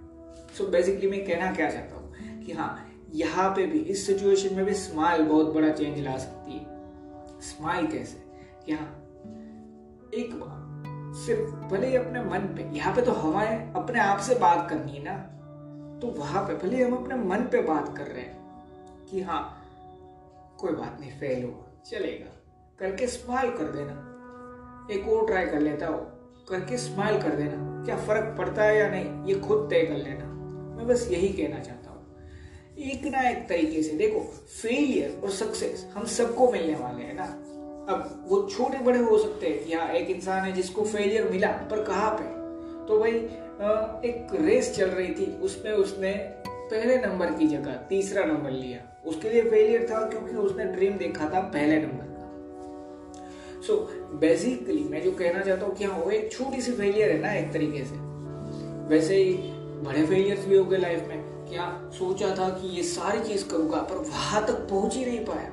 सो 0.59 0.67
बेसिकली 0.67 1.11
मैं 1.11 1.25
कहना 1.27 1.53
क्या 1.53 1.71
चाहता 1.71 1.97
हूँ 1.97 2.43
कि 2.45 2.53
हाँ 2.53 2.86
यहाँ 3.15 3.51
पे 3.51 3.67
भी, 3.67 3.79
इस 3.79 4.07
सिचुएशन 4.07 4.55
में 4.55 4.65
भी 4.65 4.75
स्माइल 4.75 5.23
बहुत 5.23 5.55
बड़ा 5.55 5.69
चेंज 5.69 5.99
ला 5.99 6.17
सकती 6.17 6.53
है। 6.53 6.67
स्माइल 7.41 7.87
कैसे? 7.87 8.27
कि 8.67 8.73
हाँ 8.73 9.03
एक 10.15 10.31
बार, 10.35 10.67
सिर्फ़ 11.15 11.55
भले 11.55 11.87
ही 11.87 11.97
अपने 11.97 12.25
मन 12.25 12.39
पे, 12.39 12.77
यहाँ 12.77 12.95
पे 12.95 13.03
तो 13.03 13.13
हमें 13.13 13.73
अपने 13.73 14.01
आप 14.01 14.19
से 14.19 14.35
बात 14.35 14.71
करनी 14.71 14.93
है 14.93 15.03
ना। 15.05 15.33
तो 16.01 16.07
वहाँ 16.07 16.43
पे 16.43 16.55
भले 16.55 16.85
हम 16.85 16.97
अपने 16.97 17.15
मन 17.15 17.37
पे 17.37 17.63
बात 17.63 17.99
कर 17.99 18.05
रहे 18.05 18.23
हैं 18.23 18.65
कि 19.11 19.23
हाँ 19.23 19.63
कोई 20.59 20.73
बात 20.73 20.97
नहीं 21.01 21.11
फेल 21.11 21.45
हुआ, 21.45 21.65
चलेगा। 21.85 22.43
करके 22.79 23.07
स्माइल 23.07 23.51
कर 23.51 23.65
देना। 23.65 24.13
एक 24.91 25.09
और 25.09 25.27
ट्राई 25.27 25.47
कर 25.47 25.61
लेता 25.61 25.87
हो। 25.87 25.97
करके 26.49 26.79
स्माइल 26.79 27.23
कर 27.23 27.37
देना। 27.37 27.85
क्या 27.85 27.97
फ़र्क 27.97 28.39
पड़ता 28.39 28.63
है 28.63 28.79
या 28.79 28.89
नहीं, 28.89 29.25
ये 29.25 29.41
खुद 29.41 29.71
तय 29.71 29.83
कर 29.83 29.97
लेना। 29.97 30.25
मैं 30.77 30.87
बस 30.87 31.09
यही 31.11 31.29
कहना 31.29 31.61
चाहता 31.61 31.76
एक 32.79 33.05
ना 33.07 33.21
एक 33.29 33.49
तरीके 33.49 33.83
से, 33.83 33.97
देखो 33.97 34.21
फेलियर 34.53 35.21
और 35.25 35.31
सक्सेस 35.31 35.87
हम 35.95 36.05
सबको 36.07 36.51
मिलने 36.53 36.75
वाले 36.75 37.03
हैं 37.03 37.15
ना। 37.15 37.25
अब 37.93 38.25
वो 38.29 38.43
छोटे 38.49 38.79
बड़े 38.79 38.99
हो 38.99 39.19
सकते 39.19 39.47
हैं 39.47 39.69
या 39.69 39.87
एक 39.91 40.11
इंसान 40.11 40.45
है 40.45 40.53
जिसको 40.53 40.85
फेलियर 40.85 41.29
मिला, 41.31 41.49
पर 41.71 41.83
कहाँ 41.85 42.11
पे? 42.11 42.25
तो 42.87 42.99
भाई 43.01 43.13
एक 44.11 44.35
रेस 44.41 44.75
चल 44.77 44.89
रही 44.89 45.09
थी, 45.11 45.27
उसमें 45.39 45.73
उसने 45.73 46.13
पहले 46.43 46.97
नंबर 46.99 47.31
की 47.33 47.47
जगह, 47.47 47.73
तीसरा 47.89 48.25
नंबर 48.25 48.51
लिया। 48.51 48.81
उसके 49.07 49.29
लिए 49.31 49.43
फेलियर 49.43 49.87
था 49.91 50.09
क्योंकि 50.09 50.37
उसने 50.37 50.65
ड्रीम 50.67 50.97
देखा 50.99 51.29
था 51.35 51.41
पहले 51.49 51.77
नंबर 51.77 52.05
का। 52.09 53.63
सो 53.63 53.77
बेसिकली 54.21 54.83
मैं 54.85 55.03
जो 55.03 55.13
कहना 55.13 55.43
चाहता 55.43 55.67
हूँ 55.67 55.75
कि 55.77 55.85
हाँ 55.85 55.99
वो 55.99 56.11
एक 56.11 56.33
छोटी 56.33 56.61
सी 56.61 56.73
फेलियर 56.73 57.11
है 57.11 57.19
ना, 57.19 57.33
एक 57.33 57.53
तरीके 57.53 57.85
से। 57.85 57.95
वैसे 58.89 59.17
ही 59.17 59.33
बड़े 59.83 60.07
फेलियर्स 60.07 60.47
भी 60.47 60.57
हो 60.57 60.65
गए 60.65 60.77
लाइफ 60.77 61.09
में। 61.09 61.26
क्या 61.49 61.67
सोचा 61.93 62.35
था 62.37 62.49
कि 62.51 62.69
ये 62.69 62.83
सारी 62.83 63.21
चीज़ 63.21 63.49
करूँगा 63.49 63.81
पर 63.83 63.97
वहाँ 64.09 64.47
तक 64.47 64.67
पहुँच 64.71 64.95
ही 64.97 65.05
नहीं 65.05 65.25
पाया। 65.25 65.51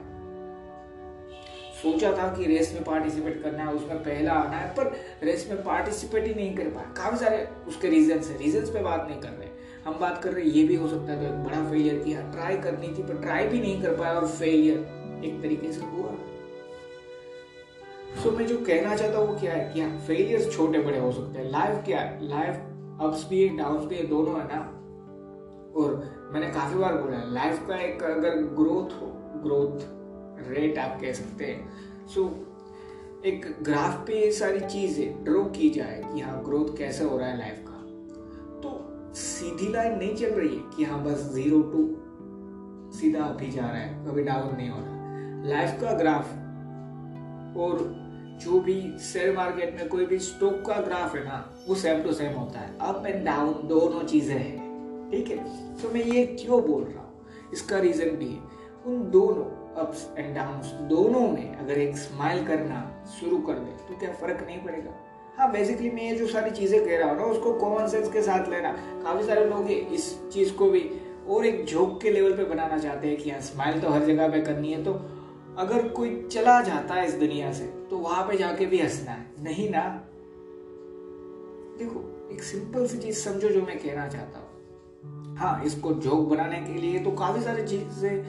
सोचा 1.82 2.12
था 2.12 2.28
कि 2.36 2.46
रेस 2.46 2.72
में 2.74 2.84
पार्टिसिपेट 2.84 3.42
करना 3.44 3.64
है 3.64 3.74
उसमें 3.74 3.98
पहला 4.00 4.34
आना 4.34 4.58
है 4.58 4.68
पर 4.74 4.92
रेस 5.24 5.48
में 5.50 5.64
पार्टिसिपेट 5.64 6.28
ही 6.28 6.34
नहीं 6.34 6.56
कर 6.56 6.70
पाया। 6.70 6.94
काफ़ी 6.98 7.18
सारे 7.18 7.48
उसके 7.68 7.90
रीजन 7.90 8.20
है। 8.20 8.38
रीजन 8.38 8.74
पे 8.74 8.84
बात 8.84 9.08
नहीं 9.10 9.20
कर 9.22 9.30
रहे। 9.30 9.50
हम 9.86 9.98
बात 10.00 10.22
कर 10.24 10.34
रहे 10.34 10.44
ये 10.46 10.64
भी 10.64 10.76
हो 10.76 10.88
सकता 10.88 11.12
है 11.12 11.20
तो 11.20 11.26
एक 11.26 11.44
बड़ा 11.44 11.64
फेलियर 11.70 11.98
किया 12.04 12.22
ट्राई 12.32 12.58
करनी 12.58 12.88
थी 12.88 13.04
पर 13.04 13.22
ट्राई 13.22 13.48
भी 13.48 13.60
नहीं 13.60 13.82
कर 13.82 13.96
पाया 13.96 14.14
और 14.14 14.28
फेलियर 14.28 15.24
एक 15.26 15.42
तरीके 15.42 15.72
से 15.72 15.82
हुआ। 15.82 16.12
सो 18.24 18.30
so, 18.30 18.38
मैं 18.38 18.48
जो 18.48 18.58
कहना 18.58 18.96
चाहता 18.96 19.18
हूँ 19.18 19.28
वो 19.28 19.40
क्या 19.40 19.54
है 19.54 19.74
क्या 19.74 19.88
फेलियर 20.08 20.50
छोटे 20.52 20.80
बड़े 20.80 21.00
हो 21.00 21.12
सकते 21.12 21.40
हैं। 21.40 21.50
लाइफ 21.52 21.84
क्या 21.86 22.00
है? 22.00 22.28
लाइफ 22.28 22.56
अप्स 23.02 23.28
भी 23.30 23.44
है 23.44 23.58
डाउन 23.58 23.88
भी 23.88 23.96
है 23.96 24.08
दोनों 24.08 24.40
है 24.40 24.46
ना। 24.48 24.62
और 25.76 26.30
मैंने 26.34 26.50
काफ़ी 26.52 26.80
बार 26.80 26.98
बोला 26.98 27.18
है 27.18 27.34
लाइफ 27.34 27.68
का 27.68 27.78
एक 27.78 28.04
अगर 28.04 28.36
ग्रोथ 28.56 29.02
हो 29.02 29.08
ग्रोथ 29.44 30.50
रेट 30.50 30.78
आप 30.78 31.00
कह 31.02 31.14
सकते 31.14 31.46
हैं। 31.46 32.08
सो 32.08 32.22
so, 32.22 32.28
एक 33.26 33.46
ग्राफ 33.64 34.06
पे 34.08 34.20
ये 34.22 34.32
सारी 34.32 34.60
चीज़ें 34.62 35.24
ड्रॉ 35.24 35.44
की 35.52 35.70
जाए 35.70 36.02
कि 36.14 36.22
हाँ 36.22 36.42
ग्रोथ 36.44 36.78
कैसे 36.78 37.04
हो 37.04 37.18
रहा 37.18 37.28
है 37.28 37.38
लाइफ 37.38 37.64
का 37.68 37.78
तो 38.62 38.72
सीधी 39.16 39.72
लाइन 39.74 39.98
नहीं 39.98 40.16
चल 40.16 40.32
रही 40.32 40.56
है 40.56 40.62
कि 40.76 40.84
हाँ 40.84 41.04
बस 41.04 41.22
ज़ीरो 41.34 41.62
टू 41.72 41.84
सीधा 42.98 43.24
अभी 43.24 43.52
जा 43.52 43.62
रहा 43.62 43.78
है 43.78 44.06
कभी 44.06 44.24
डाउन 44.24 44.56
नहीं 44.56 44.70
हो 44.70 44.78
रहा। 44.80 45.50
लाइफ 45.50 45.80
का 45.82 45.94
ग्राफ 45.98 46.34
और 47.58 47.80
जो 48.44 48.60
भी 48.60 48.76
शेयर 49.04 49.36
मार्केट 49.36 49.76
में 49.76 49.88
कोई 49.90 50.06
भी 50.06 50.20
स्टॉक 50.20 50.62
का 50.68 50.80
ग्राफ 50.82 51.16
है 51.16 51.24
ना 51.26 51.44
वो 51.68 51.76
सेम 51.76 52.04
टू 52.04 52.14
सेम 52.14 52.34
होता 52.34 52.60
है। 52.60 52.78
अप 52.82 53.06
एंड 53.06 53.26
डाउन 53.26 53.68
दोनों 53.68 54.04
चीज़ें 54.04 54.38
हैं। 54.38 54.63
ठीक 55.14 55.28
है? 55.30 55.38
तो 55.82 55.90
मैं 55.90 56.04
ये 56.04 56.26
क्यों 56.26 56.62
बोल 56.62 56.84
रहा 56.84 57.04
हूँ? 57.04 57.52
इसका 57.54 57.80
रीजन 57.80 58.16
भी 58.18 58.28
है। 58.28 58.42
उन 58.86 59.10
दोनों 59.12 59.44
अप्स 59.82 60.08
एंड 60.18 60.36
डाउन्स 60.36 60.72
दोनों 60.90 61.20
में 61.20 61.56
अगर 61.56 61.78
एक 61.80 61.98
स्माइल 61.98 62.46
करना 62.46 62.80
शुरू 63.20 63.38
कर 63.40 63.54
दे 63.56 63.72
तो 63.88 64.00
क्या 64.00 64.12
फ़र्क 64.14 64.46
नहीं 64.46 64.58
पड़ेगा? 64.58 64.94
हाँ 65.38 65.52
बेसिकली 65.52 65.90
मैं 65.92 66.04
ये 66.04 66.16
जो 66.16 66.28
सारी 66.28 66.52
चीज़ें 66.52 66.84
कह 66.86 66.98
रहा 66.98 67.10
हूँ 67.10 67.18
ना, 67.18 67.24
उसको 67.26 67.54
कॉमन 67.54 67.88
सेंस 67.88 68.12
के 68.14 68.22
साथ 68.22 68.50
लेना। 68.50 68.72
काफ़ी 69.04 69.24
सारे 69.24 69.46
लोग 69.46 69.70
इस 69.72 70.08
चीज़ 70.34 70.54
को 70.54 70.70
भी 70.70 70.82
और 71.30 71.46
एक 71.46 71.66
झोंक 71.66 72.00
के 72.02 72.12
लेवल 72.12 72.38
पे 72.38 72.44
बनाना 72.46 72.78
चाहते 72.78 73.08
हैं 73.08 73.18
कि 73.18 73.30
हाँ 73.30 73.40
स्माइल 73.42 73.80
तो 73.82 73.90
हर 73.90 74.06
जगह 74.06 74.30
पे 74.30 74.42
करनी 74.42 74.74
है 74.74 74.84
तो 74.84 74.94
अगर 75.58 75.88
कोई 75.90 76.22
चला 76.32 76.62
जाता 76.62 76.96
है 76.96 77.08
इस 77.08 77.14
दुनिया 77.16 77.52
से 77.54 77.66
तो 77.90 77.98
वहाँ 78.00 78.24
पे 78.28 78.38
जाके 78.38 78.66
भी 78.66 78.80
हंसना 78.80 79.12
है। 79.12 79.44
नहीं 79.44 79.70
ना? 79.70 79.84
देखो, 81.80 82.30
एक 82.34 82.44
सिंपल 82.44 82.88
सी 82.88 82.98
चीज़ 82.98 83.18
समझो 83.20 83.50
जो 83.50 83.62
मैं 83.62 83.78
कहना 83.80 84.08
चाहता 84.08 84.40
हूँ। 84.40 84.43
हाँ 85.38 85.64
इसको 85.66 85.94
जोक 85.94 86.28
बनाने 86.30 86.60
के 86.62 86.74
लिए 86.74 87.00
तो 87.00 87.12
काफ़ी 87.12 87.42
सारी 87.42 87.68
चीज़ें 87.68 88.24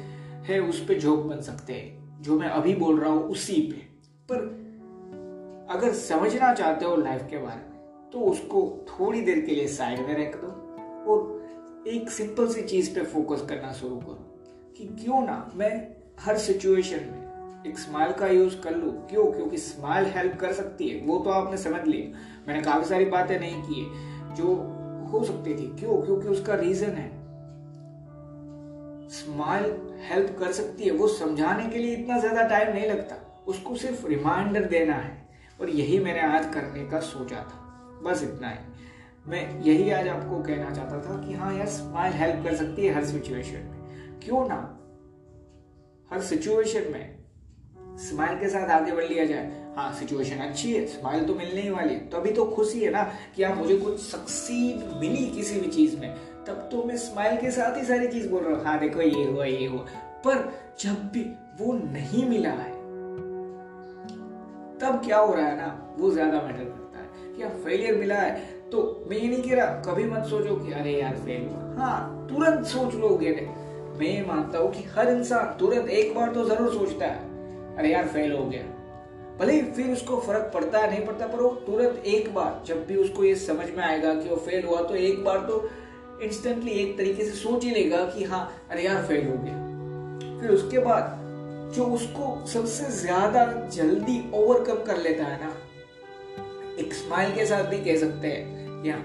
है, 0.44 0.60
उस 0.60 0.84
पर 0.84 0.94
जोक 0.94 1.20
बन 1.20 1.40
सकते 1.40 1.72
हैं, 1.72 2.22
जो 2.22 2.38
मैं 2.38 2.48
अभी 2.48 2.74
बोल 2.74 3.00
रहा 3.00 3.10
हूँ 3.10 3.22
उसी 3.22 3.60
पे। 3.62 3.78
पर 4.30 4.38
अगर 5.70 5.92
समझना 5.92 6.54
चाहते 6.54 6.84
हो 6.84 6.96
लाइफ 6.96 7.26
के 7.30 7.38
बारे 7.38 7.56
में 7.56 8.10
तो 8.12 8.20
उसको 8.20 8.86
थोड़ी 8.88 9.20
देर 9.20 9.40
के 9.40 9.54
लिए 9.54 9.68
साइड 9.68 10.00
में 10.00 10.14
रख 10.18 10.36
दो 10.36 10.48
और 11.10 11.84
एक 11.88 12.10
सिंपल 12.10 12.48
सी 12.48 12.62
चीज़ 12.62 12.94
पे 12.94 13.02
फोकस 13.04 13.46
करना 13.48 13.72
शुरू 13.72 13.96
करो 13.96 14.44
कि 14.78 14.84
क्यों 14.84 15.20
ना 15.26 15.50
मैं 15.54 15.72
हर 16.20 16.38
सिचुएशन 16.38 16.96
में 16.96 17.24
एक 17.66 17.78
स्माइल 17.78 18.12
का 18.12 18.26
यूज़ 18.26 18.60
कर 18.60 18.76
लू। 18.76 18.90
क्यों? 18.90 19.24
क्योंकि 19.32 19.58
स्माइल 19.58 20.06
हेल्प 20.06 20.36
कर 20.36 20.52
सकती 20.52 20.88
है। 20.88 21.00
वो 21.06 21.18
तो 21.18 21.30
आपने 21.30 21.56
समझ 21.56 21.84
लिया। 21.86 22.44
मैंने 22.48 22.62
काफ़ी 22.62 22.84
सारी 22.84 23.04
बातें 23.04 23.38
नहीं 23.40 23.62
की 23.62 23.80
है, 23.80 24.34
जो 24.34 24.46
हो 25.04 25.24
सकती 25.24 25.54
थी। 25.54 25.76
क्यों? 25.78 26.02
क्योंकि 26.02 26.28
उसका 26.28 26.54
रीजन 26.54 26.90
है। 26.90 27.24
स्माइल 29.08 29.76
हेल्प 30.10 30.36
कर 30.38 30.52
सकती 30.52 30.84
है। 30.84 30.90
वो 30.90 31.08
समझाने 31.08 31.68
के 31.68 31.78
लिए 31.78 31.96
इतना 31.96 32.18
ज़्यादा 32.18 32.42
टाइम 32.42 32.72
नहीं 32.72 32.86
लगता। 32.86 33.44
उसको 33.46 33.76
सिर्फ़ 33.76 34.06
रिमाइंडर 34.06 34.64
देना 34.64 34.94
है। 34.94 35.28
और 35.60 35.70
यही 35.70 35.98
मैंने 35.98 36.20
आज 36.20 36.54
करने 36.54 36.86
का 36.86 37.00
सोचा 37.00 37.36
था। 37.36 37.60
बस 38.04 38.22
इतना 38.22 38.48
ही। 38.48 38.56
मैं 39.26 39.60
यही 39.60 39.90
आज 39.90 40.08
आपको 40.08 40.42
कहना 40.42 40.70
चाहता 40.70 40.98
था 40.98 41.26
कि 41.26 41.34
हाँ 41.34 41.54
यार 41.54 41.66
स्माइल 41.66 42.12
हेल्प 42.12 42.44
कर 42.44 42.54
सकती 42.54 42.86
है 42.86 42.94
हर 42.94 43.04
सिचुएशन 43.04 43.56
में। 43.56 44.20
क्यों 44.24 44.48
ना? 44.48 44.80
हर 46.12 46.20
सिचुएशन 46.20 46.92
में 46.92 47.18
स्माइल 47.98 48.38
के 48.38 48.48
साथ 48.48 48.68
आगे 48.68 48.92
बढ़ 48.92 49.04
लिया 49.04 49.24
जाए। 49.24 49.63
हाँ 49.76 49.92
सिचुएशन 49.92 50.38
अच्छी 50.38 50.72
है 50.72 50.84
स्माइल 50.86 51.24
तो 51.24 51.34
मिलने 51.34 51.60
ही 51.60 51.70
वाली 51.70 51.94
है। 51.94 52.06
तो 52.08 52.16
अभी 52.16 52.32
तो 52.32 52.44
खुशी 52.46 52.80
है 52.80 52.90
ना 52.90 53.02
कि 53.36 53.42
हाँ 53.42 53.54
मुझे 53.56 53.76
कुछ 53.76 53.98
सक्सीड 54.00 54.84
मिली 55.00 55.24
किसी 55.30 55.60
भी 55.60 55.68
चीज़ 55.68 55.96
में। 55.96 56.14
तब 56.46 56.68
तो 56.72 56.82
मैं 56.84 56.96
स्माइल 56.96 57.36
के 57.36 57.50
साथ 57.50 57.76
ही 57.78 57.84
सारी 57.84 58.08
चीज़ 58.08 58.28
बोल 58.28 58.42
रहा 58.42 58.56
हूँ 58.56 58.64
हाँ 58.64 58.78
देखो, 58.78 59.00
ये 59.00 59.24
हुआ 59.24 59.44
ये 59.44 59.66
हुआ। 59.66 59.84
पर 60.24 60.52
जब 60.80 61.10
भी 61.12 61.22
वो 61.60 61.72
नहीं 61.72 62.28
मिला 62.28 62.50
है, 62.50 62.72
तब 64.80 65.00
क्या 65.04 65.18
हो 65.18 65.34
रहा 65.34 65.46
है 65.46 65.56
ना, 65.56 65.94
वो 65.98 66.10
ज़्यादा 66.10 66.40
मैटर 66.42 66.64
करता 66.64 66.98
है 66.98 67.34
क्या 67.36 67.48
फेलियर 67.64 67.96
मिला 67.96 68.16
है। 68.16 68.52
तो 68.70 68.82
मैं 69.10 69.16
ये 69.16 69.28
नहीं 69.28 69.42
कह 69.42 69.54
रहा, 69.56 69.66
कभी 69.82 70.04
मत 70.04 70.26
सोचो 70.26 70.56
कि 70.56 70.72
अरे 70.72 70.92
यार 70.92 71.16
फेल 71.16 71.48
हुआ। 71.48 71.74
हाँ 71.78 72.26
तुरंत 72.28 72.66
सोच 72.66 72.94
लो 72.94 73.08
लोगे 73.08 73.30
मैं 73.98 74.26
मानता 74.26 74.58
हूँ 74.58 74.70
कि 74.72 74.82
हर 74.94 75.10
इंसान 75.10 75.56
तुरंत 75.58 75.88
एक 75.90 76.14
बार 76.14 76.32
तो 76.34 76.44
ज़रूर 76.44 76.72
सोचता 76.74 77.06
है, 77.06 77.76
अरे 77.76 77.92
यार 77.92 78.08
फेल 78.08 78.32
हो 78.32 78.44
गया। 78.44 78.62
भले 79.38 79.52
ही 79.52 79.62
फिर 79.72 79.90
उसको 79.92 80.16
फ़र्क 80.16 80.50
पड़ता 80.54 80.78
है, 80.78 80.90
नहीं 80.90 81.06
पड़ता, 81.06 81.26
पर 81.26 81.40
वो 81.40 81.48
तुरंत 81.66 82.02
एक 82.06 82.32
बार, 82.34 82.62
जब 82.66 82.86
भी 82.86 82.96
उसको 82.96 83.24
ये 83.24 83.34
समझ 83.36 83.66
में 83.70 83.82
आएगा 83.84 84.14
कि 84.14 84.28
वो 84.28 84.36
फेल 84.46 84.64
हुआ 84.66 84.82
तो 84.82 84.94
एक 84.96 85.24
बार 85.24 85.38
तो 85.48 85.68
इंस्टेंटली 86.22 86.70
एक 86.72 86.96
तरीके 86.98 87.24
से 87.24 87.30
सोच 87.32 87.64
ही 87.64 87.70
लेगा 87.70 88.04
कि 88.06 88.24
हाँ 88.24 88.42
अरे 88.70 88.84
यार 88.84 89.04
फेल 89.06 89.26
हो 89.28 89.36
गया। 89.38 90.40
फिर 90.40 90.50
उसके 90.50 90.78
बाद 90.78 91.22
जो 91.74 91.84
उसको 91.94 92.46
सबसे 92.46 92.90
ज़्यादा 92.92 93.44
जल्दी 93.74 94.18
ओवरकम 94.34 94.84
कर 94.84 94.98
लेता 94.98 95.24
है 95.24 95.40
ना, 95.40 95.52
एक 96.78 96.94
स्माइल 96.94 97.34
के 97.34 97.46
साथ 97.46 97.64
भी 97.64 97.84
कह 97.84 97.98
सकते 97.98 98.28
हैं 98.28 98.84
या 98.84 98.96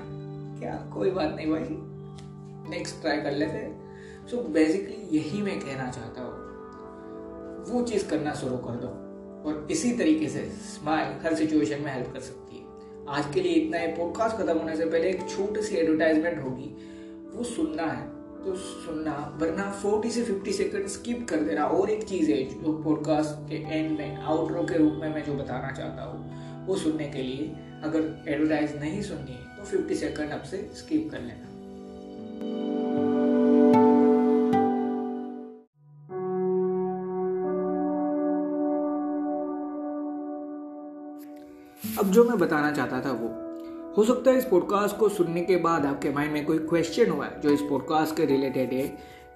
क्या 0.60 0.76
कोई 0.94 1.12
बात 1.12 1.36
नहीं 1.36 1.48
भाई 1.48 2.70
नेक्स्ट 2.70 3.02
ट्राई 3.02 3.22
कर 3.22 3.32
लेते 3.34 3.58
हैं। 3.58 4.28
सो 4.28 4.38
बेसिकली 4.54 5.18
यही 5.18 5.42
मैं 5.42 5.60
कहना 5.60 5.90
चाहता 5.92 6.22
हूँ। 6.22 6.34
वो 7.70 7.84
चीज़ 7.84 8.08
करना 8.10 8.34
शुरू 8.36 8.58
कर 8.60 8.76
दो। 8.76 8.88
और 9.46 9.68
इसी 9.72 9.92
तरीके 9.92 10.28
से 10.30 10.44
स्माइल 10.68 11.14
हर 11.24 11.36
सिचुएशन 11.36 11.82
में 11.82 11.92
हेल्प 11.94 12.14
कर 12.14 12.20
सकती 12.20 12.58
है। 12.58 12.64
आज 13.10 13.34
के 13.34 13.42
लिए 13.42 13.54
इतना 13.54 13.78
ही। 13.78 13.88
पॉडकास्ट 13.88 14.38
खत्म 14.38 14.58
होने 14.58 14.76
से 14.76 14.86
पहले 14.86 15.10
एक 15.10 15.30
छोटी 15.30 15.62
सी 15.62 15.76
एडवर्टाइजमेंट 15.76 16.44
होगी। 16.44 16.70
वो 17.34 17.44
सुनना 17.44 17.84
है 17.84 18.08
तो 18.46 18.56
सुनना, 18.56 19.14
वरना 19.42 19.64
40 19.82 20.10
से 20.10 20.24
50 20.24 20.52
सेकंड 20.52 20.88
स्किप 20.88 21.26
कर 21.30 21.40
देना। 21.40 21.66
और 21.66 21.90
एक 21.90 22.04
चीज़ 22.04 22.32
है 22.32 22.44
जो 22.44 22.74
पॉडकास्ट 22.84 23.50
के 23.50 23.56
एंड 23.56 23.98
में 23.98 24.18
आउटरो 24.18 24.64
के 24.64 24.78
रूप 24.78 24.94
में 24.94 25.14
मैं 25.14 25.24
जो 25.24 25.34
बताना 25.34 25.72
चाहता 25.72 26.04
हूँ, 26.04 26.66
वो 26.66 26.76
सुनने 26.76 27.08
के 27.10 27.24
लिए 27.24 27.52
अगर 27.84 28.26
एडवर्टाइज 28.28 28.76
नहीं 28.76 29.02
सुननी 29.02 29.32
है 29.32 29.56
तो 29.58 29.66
50 29.66 29.96
सेकंड 29.96 30.32
आपसे 30.32 30.70
स्किप 30.76 31.10
कर 31.12 31.22
लेना। 31.22 31.49
अब 42.00 42.12
जो 42.12 42.24
मैं 42.24 42.38
बताना 42.40 42.72
चाहता 42.72 43.00
था 43.02 43.12
वो। 43.12 43.28
हो 43.98 44.04
सकता 44.06 44.32
है 44.32 44.38
इस 44.38 44.46
पॉडकास्ट 44.46 44.98
को 44.98 45.08
सुनने 45.10 45.42
के 45.42 45.56
बाद 45.58 45.86
आपके 45.86 46.10
माइंड 46.10 46.32
में 46.34 46.46
कोई 46.46 46.58
क्वेश्चन 46.60 47.10
हुआ 47.10 47.26
है 47.26 47.40
जो 47.42 47.50
इस 47.50 47.62
पॉडकास्ट 47.62 48.16
के 48.18 48.26
रिलेटेड 48.26 48.74
है, 48.74 48.86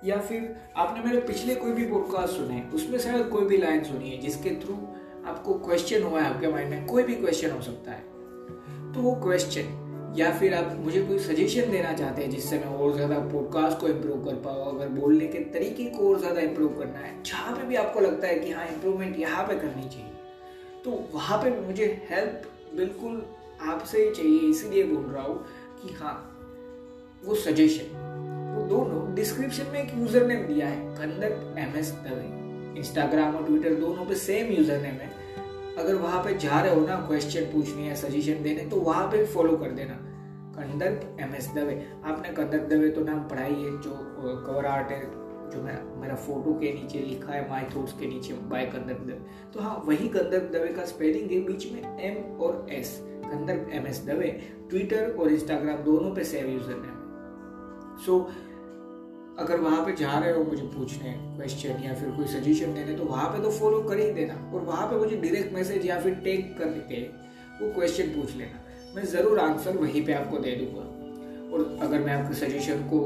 या 0.06 0.18
फिर 0.20 0.56
आपने 0.78 1.04
मेरे 1.04 1.22
पिछले 1.22 1.56
कोई 1.56 1.72
भी 1.72 1.86
पॉडकास्ट 1.86 2.34
सुने, 2.34 2.62
उसमें 2.74 2.98
शायद 3.00 3.28
कोई 3.30 3.46
भी 3.46 3.58
लाइन 3.58 3.84
सुनी 3.84 4.10
है 4.10 4.18
जिसके 4.18 4.56
थ्रू 4.62 4.76
आपको 5.28 5.54
क्वेश्चन 5.66 6.04
हुआ 6.04 6.22
है 6.22 6.34
आपके 6.34 6.48
माइंड 6.48 6.70
में, 6.70 6.86
कोई 6.86 7.04
भी 7.04 7.16
क्वेश्चन 7.16 7.52
हो 7.52 7.62
सकता 7.62 7.92
है। 7.92 8.94
तो 8.94 9.02
वो 9.02 9.16
क्वेश्चन 9.24 10.16
या 10.18 10.32
फिर 10.32 10.54
आप 10.54 10.76
मुझे 10.80 11.02
कोई 11.02 11.20
सजेशन 11.20 11.72
देना 11.72 11.94
चाहते 11.94 12.22
हैं 12.22 12.30
जिससे 12.30 12.60
मैं 12.60 12.78
और 12.78 12.96
ज़्यादा 12.96 13.20
पॉडकास्ट 13.28 13.80
को 13.80 13.88
इम्प्रूव 13.88 14.26
कर 14.26 14.42
पाऊँ, 14.46 14.76
अगर 14.76 14.90
बोलने 14.92 15.28
के 15.28 15.40
तरीके 15.52 15.90
को 15.90 16.10
और 16.10 16.20
ज़्यादा 16.20 16.42
इम्प्रूव 16.42 16.80
करना 16.80 17.00
है, 17.00 17.22
जहाँ 17.24 17.56
पे 17.58 17.68
भी 17.68 17.76
आपको 17.76 18.00
लगता 18.00 18.28
है 18.28 18.40
कि 18.40 18.52
हाँ 18.52 18.68
इम्प्रूवमेंट 18.68 19.20
यहाँ 19.20 19.48
पे 19.48 19.60
करनी 19.60 19.90
चाहिए 19.90 20.12
तो 20.86 20.92
वहाँ 21.14 21.38
पे 21.38 21.50
मुझे 21.60 21.86
हेल्प 22.10 22.50
बिल्कुल 22.76 23.24
आपसे 23.64 24.04
ही 24.04 24.12
चाहिए, 24.12 24.40
इसीलिए 24.50 24.84
बोल 24.84 25.04
रहा 25.06 25.24
हूँ 25.24 25.38
कि 25.82 25.94
हाँ 25.94 26.16
वो 27.24 27.36
सजेशन 27.38 28.02
वो 28.54 28.68
दोनों 28.70 29.14
डिस्क्रिप्शन 29.16 29.72
में 29.74 29.82
एक 29.82 29.94
यूज़र 29.98 30.26
नेम 30.28 30.46
दिया 30.48 30.68
है 30.68 30.96
कंदक 30.96 31.56
एम 31.60 31.78
एस 31.80 31.92
दवे 32.06 32.80
इंस्टाग्राम 32.80 33.36
और 33.36 33.46
ट्विटर 33.46 33.76
दोनों 33.76 34.06
पे 34.06 34.16
सेम 34.18 34.52
यूज़र 34.52 34.82
नेम 34.82 34.96
है। 34.96 35.12
अगर 35.78 35.96
वहाँ 35.96 36.24
पे 36.24 36.34
जा 36.38 36.60
रहे 36.62 36.74
हो 36.76 36.86
ना 36.88 36.96
क्वेश्चन 37.08 37.46
पूछने 37.52 37.88
या 37.88 37.96
सजेशन 37.98 38.44
देने 38.44 38.66
तो 38.70 38.80
वहाँ 38.82 39.08
पे 39.12 39.26
फॉलो 39.28 39.58
कर 39.58 39.72
देना। 39.72 39.94
कंदक 40.56 41.18
एम 41.22 41.36
एस 41.36 41.50
दवे 41.56 41.76
आपने 42.06 42.34
कंदक 42.34 42.68
दवे 42.70 42.90
तो 42.90 43.04
नाम 43.04 43.20
पढ़ाई 43.30 43.54
है 43.54 43.72
जो 43.82 43.92
कवर 44.48 44.66
आर्ट 44.68 44.92
है 44.92 45.02
जो 45.54 45.62
मैं 45.64 45.78
मेरा 46.02 46.16
फ़ोटो 46.26 46.54
के 46.60 46.74
नीचे 46.74 47.00
लिखा 47.00 47.34
है 47.34 47.50
माई 47.50 47.66
थॉट्स 47.76 47.94
के 48.00 48.08
नीचे 48.08 48.34
बाय 48.52 48.66
कंदर्प 48.66 49.02
दवे 49.02 49.20
तो 49.54 49.60
हाँ 49.60 49.82
वही 49.86 50.08
कंदर्प 50.10 50.50
दवे 50.54 50.74
का 50.74 50.86
स्पेलिंग 50.86 51.32
है 51.32 51.40
बीच 51.46 51.72
में 51.72 52.00
एम 52.02 52.42
और 52.42 52.66
S 52.72 52.98
Kandarp 53.04 53.70
M 53.74 53.88
S 53.88 54.04
Dave 54.06 54.32
Twitter 54.70 55.12
और 55.12 55.32
इंस्टाग्राम 55.32 55.84
दोनों 55.84 56.16
पे 56.16 56.24
save 56.24 56.50
user 56.50 56.76
name 56.78 56.98
so 58.06 58.18
so, 58.18 58.26
अगर 59.40 59.60
वहाँ 59.60 59.86
पे 59.86 59.92
जा 59.96 60.18
रहे 60.20 60.32
हो 60.32 60.44
मुझे 60.44 60.64
पूछने 60.64 61.12
क्वेश्चन 61.12 61.84
या 61.84 61.94
फिर 61.94 62.10
कोई 62.10 62.26
सजेशन 62.26 62.74
देने 62.74 62.96
तो 62.96 63.04
वहाँ 63.04 63.30
पे 63.30 63.42
तो 63.44 63.52
फॉलो 63.52 63.82
कर 63.84 64.00
ही 64.00 64.10
देना। 64.14 64.34
और 64.54 64.62
वहाँ 64.62 64.88
पे 64.88 64.96
मुझे 64.96 65.16
डायरेक्ट 65.16 65.54
मैसेज 65.54 65.86
या 65.86 66.00
फिर 66.00 66.16
टेक 66.24 66.54
करके 66.58 67.02
वो 67.62 67.72
क्वेश्चन 67.74 68.10
पूछ 68.10 68.36
लेना। 68.36 68.60
मैं 68.96 69.06
ज़रूर 69.06 69.40
आंसर 69.40 69.78
वहीं 69.78 70.06
पे 70.06 70.14
आपको 70.14 70.38
दे 70.38 70.52
दूँगा। 70.56 70.84
और 71.54 71.78
अगर 71.82 72.00
मैं 72.00 72.14
आपके 72.14 72.36
सजेशन 72.36 72.84
को 72.84 73.00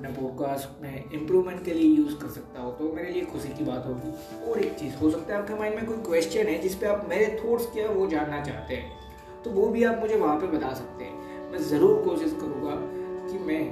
अपने 0.00 0.12
पॉडकास्ट 0.12 0.82
में 0.82 1.10
इम्प्रूवमेंट 1.12 1.64
के 1.64 1.72
लिए 1.74 1.88
यूज़ 1.96 2.14
कर 2.18 2.28
सकता 2.28 2.60
हो 2.62 2.70
तो 2.72 2.92
मेरे 2.92 3.10
लिए 3.10 3.24
खुशी 3.24 3.48
की 3.48 3.64
बात 3.64 3.86
होगी। 3.86 4.50
और 4.50 4.58
एक 4.58 4.72
चीज़, 4.72 4.94
हो 4.94 5.10
सकता 5.10 5.34
है 5.34 5.40
आपके 5.40 5.54
माइंड 5.54 5.76
में 5.76 5.86
कोई 5.86 5.96
क्वेश्चन 5.96 6.46
है 6.46 6.58
जिस 6.58 6.74
पे 6.74 6.86
आप 6.86 7.06
मेरे 7.08 7.26
थॉट्स 7.44 7.66
क्या 7.66 7.88
वो 7.88 8.06
जानना 8.06 8.42
चाहते 8.44 8.74
हैं 8.74 9.42
तो 9.44 9.50
वो 9.50 9.66
भी 9.68 9.84
आप 9.84 9.98
मुझे 10.00 10.16
वहाँ 10.16 10.38
पर 10.40 10.46
बता 10.46 10.72
सकते 10.74 11.04
हैं। 11.04 11.50
मैं 11.50 11.58
ज़रूर 11.58 12.02
कोशिश 12.04 12.32
करूँगा 12.40 12.76
कि 13.28 13.38
मैं 13.44 13.62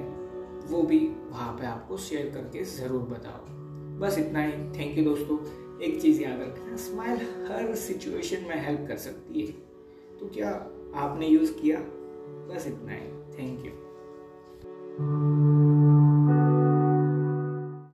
वो 0.69 0.83
भी 0.83 0.99
वहाँ 1.31 1.53
पर 1.57 1.65
आपको 1.65 1.97
शेयर 1.97 2.31
करके 2.35 2.65
ज़रूर 2.67 3.03
बताऊँ। 3.09 3.99
बस 3.99 4.19
इतना 4.19 4.45
ही। 4.45 4.53
थैंक 4.79 4.99
यू 4.99 5.05
दोस्तों। 5.05 5.39
एक 5.83 6.01
चीज़ 6.03 6.23
याद 6.23 6.41
रखना 6.41 6.77
स्माइल 6.77 7.27
हर 7.51 7.75
सिचुएशन 7.79 8.49
में 8.49 8.65
हेल्प 8.67 8.87
कर 8.89 8.97
सकती 8.99 9.41
है। 9.41 9.53
तो 10.19 10.31
क्या 10.35 10.51
आपने 10.97 11.27
यूज़ 11.27 11.53
किया? 11.53 11.79
बस 12.51 12.67
इतना 12.67 12.93
ही। 12.93 13.09
Thank 13.39 13.65
you 13.67 13.88
thank 14.99 15.07
you 15.07 16.68